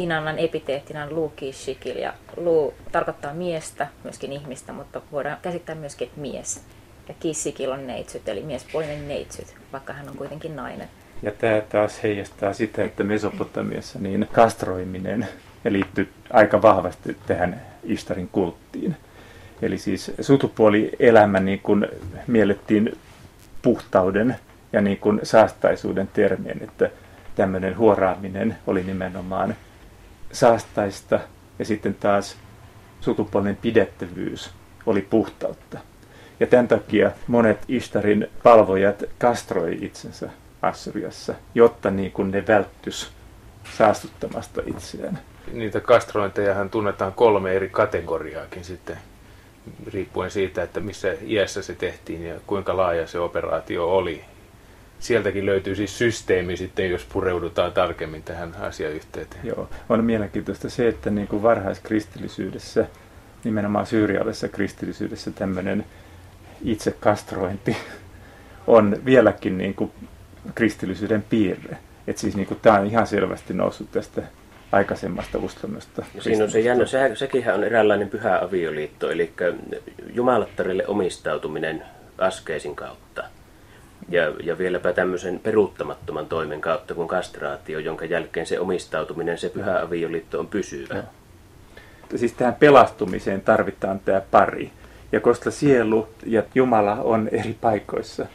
Inannan 0.01 0.39
epiteettinä 0.39 1.03
on 1.03 1.15
Luukishikil 1.15 1.97
ja 1.97 2.13
Lu 2.37 2.75
tarkoittaa 2.93 3.35
miestä, 3.35 3.87
myöskin 4.05 4.33
ihmistä, 4.33 4.73
mutta 4.73 5.01
voidaan 5.13 5.39
käsittää 5.43 5.75
myöskin, 5.75 6.09
että 6.09 6.21
mies. 6.21 6.65
Ja 7.09 7.15
Kissikil 7.21 7.71
on 7.71 7.87
neitsyt, 7.87 8.29
eli 8.29 8.43
miespuolinen 8.43 9.09
neitsyt, 9.09 9.55
vaikka 9.73 9.93
hän 9.93 10.09
on 10.09 10.17
kuitenkin 10.17 10.57
nainen. 10.57 10.89
Ja 11.23 11.33
tämä 11.33 11.61
taas 11.61 12.03
heijastaa 12.03 12.53
sitä, 12.53 12.85
että 12.85 13.05
Mesopotamiassa 13.05 13.99
niin 13.99 14.29
kastroiminen 14.33 15.29
liittyy 15.69 16.13
aika 16.31 16.63
vahvasti 16.63 17.17
tähän 17.27 17.63
Istarin 17.85 18.29
kulttiin. 18.29 18.97
Eli 19.63 19.79
siis 19.79 20.13
sutupuolielämä 20.21 21.41
niin 21.41 21.61
kuin 21.61 21.87
miellettiin 22.27 22.99
puhtauden 23.63 24.37
ja 24.73 24.81
niin 24.81 24.99
kuin 24.99 25.21
saastaisuuden 25.23 26.09
termien, 26.13 26.63
että 26.63 26.91
tämmöinen 27.35 27.79
huoraaminen 27.79 28.57
oli 28.67 28.83
nimenomaan 28.83 29.55
saastaista 30.33 31.21
ja 31.59 31.65
sitten 31.65 31.95
taas 31.95 32.37
sukupuolinen 33.01 33.57
pidettävyys 33.57 34.51
oli 34.87 35.03
puhtautta. 35.03 35.79
Ja 36.41 36.47
tämän 36.47 36.69
takia 36.69 37.11
monet 37.27 37.59
Istarin 37.69 38.27
palvojat 38.43 39.03
kastroi 39.19 39.79
itsensä 39.81 40.31
Assyriassa, 40.63 41.35
jotta 41.55 41.91
niin 41.91 42.13
kuin 42.13 42.31
ne 42.31 42.47
välttys 42.47 43.13
saastuttamasta 43.77 44.63
itseään. 44.67 45.19
Niitä 45.53 45.81
kastrointejahan 45.81 46.71
tunnetaan 46.71 47.13
kolme 47.13 47.53
eri 47.53 47.69
kategoriaakin 47.69 48.65
sitten, 48.65 48.99
riippuen 49.93 50.31
siitä, 50.31 50.63
että 50.63 50.81
missä 50.81 51.09
iässä 51.23 51.63
se 51.63 51.75
tehtiin 51.75 52.27
ja 52.27 52.35
kuinka 52.47 52.77
laaja 52.77 53.07
se 53.07 53.19
operaatio 53.19 53.97
oli 53.97 54.25
sieltäkin 55.01 55.47
löytyy 55.47 55.75
siis 55.75 55.99
systeemi 55.99 56.57
sitten, 56.57 56.91
jos 56.91 57.05
pureudutaan 57.13 57.73
tarkemmin 57.73 58.23
tähän 58.23 58.55
asiayhteyteen. 58.61 59.47
Joo, 59.47 59.69
on 59.89 60.05
mielenkiintoista 60.05 60.71
se, 60.71 60.89
että 60.89 61.11
niin 61.11 61.29
kuin 61.29 61.43
varhaiskristillisyydessä, 61.43 62.87
nimenomaan 63.45 63.87
syyrialaisessa 63.87 64.49
kristillisyydessä 64.49 65.31
tämmöinen 65.31 65.85
itsekastrointi 66.65 67.77
on 68.67 68.97
vieläkin 69.05 69.59
niin 69.59 69.75
kuin 69.75 69.93
kristillisyyden 70.55 71.23
piirre. 71.23 71.77
Että 72.07 72.21
siis 72.21 72.37
niin 72.37 72.47
kuin, 72.47 72.61
tämä 72.61 72.79
on 72.79 72.87
ihan 72.87 73.07
selvästi 73.07 73.55
noussut 73.55 73.91
tästä 73.93 74.23
aikaisemmasta 74.73 75.39
uskonnosta. 75.39 76.05
No 76.15 76.23
siinä 76.23 76.45
on 76.45 76.51
se 76.51 76.61
jännä, 76.61 76.87
se, 76.87 77.11
sekin 77.15 77.53
on 77.53 77.65
eräänlainen 77.65 78.09
pyhä 78.09 78.39
avioliitto, 78.39 79.11
eli 79.11 79.33
jumalattarille 80.15 80.87
omistautuminen 80.87 81.83
askeisin 82.19 82.77
kautta– 82.77 83.25
ja, 84.11 84.33
ja 84.43 84.59
vieläpä 84.59 84.93
tämmöisen 84.93 85.39
peruuttamattoman 85.39 86.27
toimen 86.27 86.61
kautta 86.61 86.95
kuin 86.95 87.09
kastraatio, 87.09 87.79
jonka 87.79 88.05
jälkeen 88.05 88.47
se 88.47 88.61
omistautuminen, 88.61 89.39
se 89.39 89.49
pyhä 89.49 89.81
avioliitto 89.81 90.41
on 90.41 90.47
pysyvä. 90.47 90.95
Ja. 90.95 91.03
Siis 92.17 92.33
tähän 92.33 92.55
pelastumiseen 92.55 93.41
tarvitaan 93.41 94.01
tämä 94.01 94.21
pari. 94.31 94.71
Ja 95.13 95.21
koska 95.21 95.51
sielu 95.51 96.09
ja 96.27 96.43
Jumala 96.55 96.95
on 96.95 97.29
eri 97.33 97.57
paikoissa, 97.61 98.27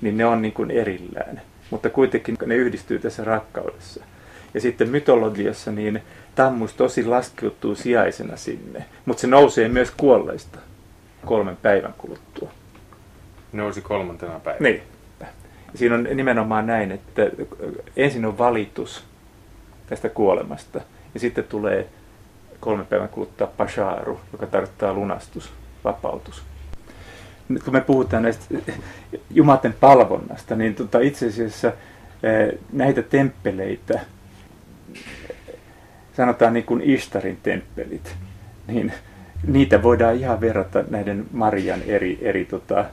niin 0.00 0.16
ne 0.16 0.26
on 0.26 0.42
niin 0.42 0.52
kuin 0.54 0.70
erillään. 0.70 1.40
Mutta 1.70 1.90
kuitenkin 1.90 2.36
ne 2.46 2.56
yhdistyy 2.56 2.98
tässä 2.98 3.24
rakkaudessa. 3.24 4.04
Ja 4.54 4.60
sitten 4.60 4.88
mytologiassa 4.88 5.72
niin 5.72 6.02
tammus 6.34 6.74
tosi 6.74 7.04
laskeutuu 7.04 7.74
sijaisena 7.74 8.36
sinne, 8.36 8.84
mutta 9.04 9.20
se 9.20 9.26
nousee 9.26 9.68
myös 9.68 9.90
kuolleista 9.96 10.58
kolmen 11.24 11.56
päivän 11.56 11.94
kuluttua. 11.98 12.50
Nousi 13.52 13.80
kolmantena 13.80 14.40
päivänä. 14.40 14.68
Niin 14.68 14.82
siinä 15.74 15.94
on 15.94 16.08
nimenomaan 16.14 16.66
näin, 16.66 16.92
että 16.92 17.22
ensin 17.96 18.24
on 18.24 18.38
valitus 18.38 19.04
tästä 19.86 20.08
kuolemasta 20.08 20.80
ja 21.14 21.20
sitten 21.20 21.44
tulee 21.44 21.88
kolme 22.60 22.84
päivän 22.84 23.08
kuluttua 23.08 23.46
pasharu, 23.46 24.20
joka 24.32 24.46
tarkoittaa 24.46 24.94
lunastus, 24.94 25.52
vapautus. 25.84 26.42
Nyt 27.48 27.62
kun 27.62 27.72
me 27.72 27.80
puhutaan 27.80 28.22
näistä 28.22 28.54
jumaten 29.30 29.74
palvonnasta, 29.80 30.56
niin 30.56 30.74
tota 30.74 31.00
itse 31.00 31.26
asiassa 31.26 31.68
eh, 32.22 32.58
näitä 32.72 33.02
temppeleitä, 33.02 34.00
sanotaan 36.16 36.52
niin 36.52 36.64
kuin 36.64 36.82
Ishtarin 36.82 37.38
temppelit, 37.42 38.16
niin 38.66 38.92
niitä 39.46 39.82
voidaan 39.82 40.16
ihan 40.16 40.40
verrata 40.40 40.84
näiden 40.90 41.26
Marian 41.32 41.82
eri, 41.82 42.18
eri 42.22 42.44
tota, 42.44 42.84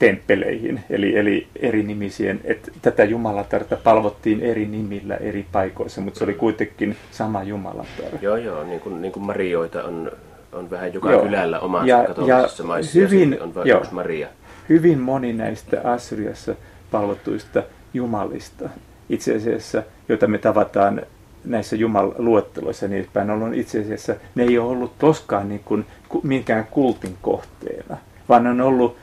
temppeleihin, 0.00 0.80
eli, 0.90 1.16
eli 1.16 1.46
eri 1.56 1.82
nimisien, 1.82 2.40
että 2.44 2.70
tätä 2.82 3.04
Jumalatarta 3.04 3.76
palvottiin 3.76 4.40
eri 4.40 4.66
nimillä 4.66 5.16
eri 5.16 5.46
paikoissa, 5.52 6.00
mutta 6.00 6.18
se 6.18 6.24
oli 6.24 6.34
kuitenkin 6.34 6.96
sama 7.10 7.42
Jumalatar. 7.42 8.06
Joo, 8.22 8.36
joo, 8.36 8.64
niin 8.64 8.80
kuin, 8.80 9.02
niin 9.02 9.12
kuin 9.12 9.26
Marioita 9.26 9.84
on, 9.84 10.12
on 10.52 10.70
vähän 10.70 10.94
joka 10.94 11.12
joo. 11.12 11.22
kylällä 11.22 11.60
omassa 11.60 11.88
ja, 11.88 12.04
katolisessa 12.06 12.62
ja 12.62 12.66
maissa, 12.66 12.98
hyvin, 12.98 13.32
ja 13.32 13.44
on 13.44 13.54
vain 13.54 13.68
joo, 13.68 13.82
Maria. 13.90 14.28
Hyvin 14.68 14.98
moni 14.98 15.32
näistä 15.32 15.80
Assyriassa 15.84 16.54
palvottuista 16.90 17.62
jumalista, 17.94 18.68
itse 19.08 19.36
asiassa, 19.36 19.82
joita 20.08 20.26
me 20.26 20.38
tavataan 20.38 21.02
näissä 21.44 21.76
jumaluetteloissa, 21.76 22.88
niin 22.88 23.08
päin 23.12 23.30
on 23.30 23.54
itse 23.54 23.80
asiassa, 23.80 24.14
ne 24.34 24.42
ei 24.42 24.58
ole 24.58 24.70
ollut 24.70 24.92
koskaan 24.98 25.48
niin 25.48 25.62
kuin, 25.64 25.86
minkään 26.22 26.66
kultin 26.70 27.16
kohteena, 27.22 27.96
vaan 28.28 28.46
on 28.46 28.60
ollut 28.60 28.96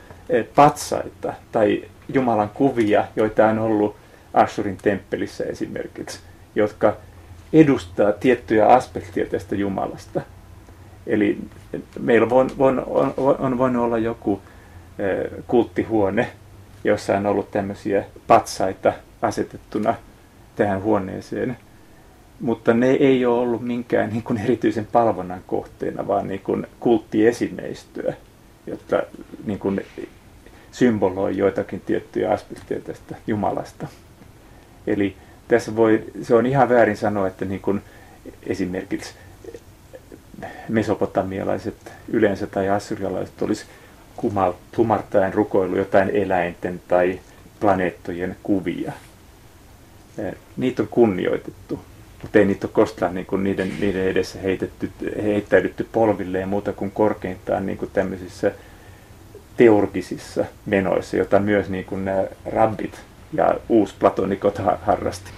patsaita 0.54 1.32
tai 1.52 1.84
Jumalan 2.14 2.48
kuvia, 2.48 3.04
joita 3.16 3.46
on 3.46 3.58
ollut 3.58 3.96
Assurin 4.34 4.78
temppelissä 4.82 5.44
esimerkiksi, 5.44 6.20
jotka 6.54 6.96
edustaa 7.52 8.12
tiettyjä 8.12 8.66
aspekteja 8.66 9.26
tästä 9.26 9.56
Jumalasta. 9.56 10.20
Eli 11.06 11.38
meillä 12.00 12.26
on, 12.30 12.50
on, 12.58 12.84
on, 13.16 13.36
on 13.38 13.58
voinut 13.58 13.84
olla 13.84 13.98
joku 13.98 14.40
eh, 14.98 15.30
kulttihuone, 15.46 16.30
jossa 16.84 17.16
on 17.16 17.26
ollut 17.26 17.50
tämmöisiä 17.50 18.04
patsaita 18.26 18.92
asetettuna 19.22 19.94
tähän 20.56 20.82
huoneeseen, 20.82 21.56
mutta 22.40 22.74
ne 22.74 22.90
ei 22.90 23.26
ole 23.26 23.38
ollut 23.38 23.62
minkään 23.62 24.10
niin 24.10 24.22
kuin 24.22 24.38
erityisen 24.38 24.86
palvonnan 24.92 25.42
kohteena, 25.46 26.06
vaan 26.06 26.28
niin 26.28 26.40
kuin 26.40 26.66
kulttiesineistöä, 26.80 28.14
jotka 28.66 29.02
niin 29.46 29.58
kuin 29.58 29.80
symboloi 30.72 31.36
joitakin 31.36 31.80
tiettyjä 31.80 32.30
aspekteja 32.30 32.80
tästä 32.80 33.16
Jumalasta. 33.26 33.86
Eli 34.86 35.16
tässä 35.48 35.76
voi, 35.76 36.04
se 36.22 36.34
on 36.34 36.46
ihan 36.46 36.68
väärin 36.68 36.96
sanoa, 36.96 37.26
että 37.26 37.44
niin 37.44 37.60
kuin 37.60 37.82
esimerkiksi 38.46 39.14
mesopotamialaiset 40.68 41.92
yleensä 42.08 42.46
tai 42.46 42.68
assyrialaiset 42.68 43.42
olisi 43.42 43.64
kumartaen 44.76 45.34
rukoilu 45.34 45.76
jotain 45.76 46.10
eläinten 46.10 46.80
tai 46.88 47.20
planeettojen 47.60 48.36
kuvia. 48.42 48.92
Niitä 50.56 50.82
on 50.82 50.88
kunnioitettu, 50.88 51.80
mutta 52.22 52.38
ei 52.38 52.44
niitä 52.44 52.66
ole 52.66 52.72
koskaan 52.72 53.14
niin 53.14 53.26
kuin 53.26 53.44
niiden, 53.44 53.72
niiden 53.80 54.08
edessä 54.08 54.38
heitetty, 54.38 54.90
heittäydytty 55.22 55.88
polvilleen 55.92 56.48
muuta 56.48 56.72
kuin 56.72 56.90
korkeintaan 56.90 57.66
niin 57.66 57.78
kuin 57.78 57.90
tämmöisissä 57.92 58.52
teurgisissa 59.58 60.44
menoissa, 60.66 61.16
jota 61.16 61.38
myös 61.38 61.68
niin 61.68 61.84
kuin 61.84 62.04
nämä 62.04 62.24
rabbit 62.46 63.00
ja 63.32 63.54
uusplatonikot 63.68 64.58
harrasti. 64.82 65.30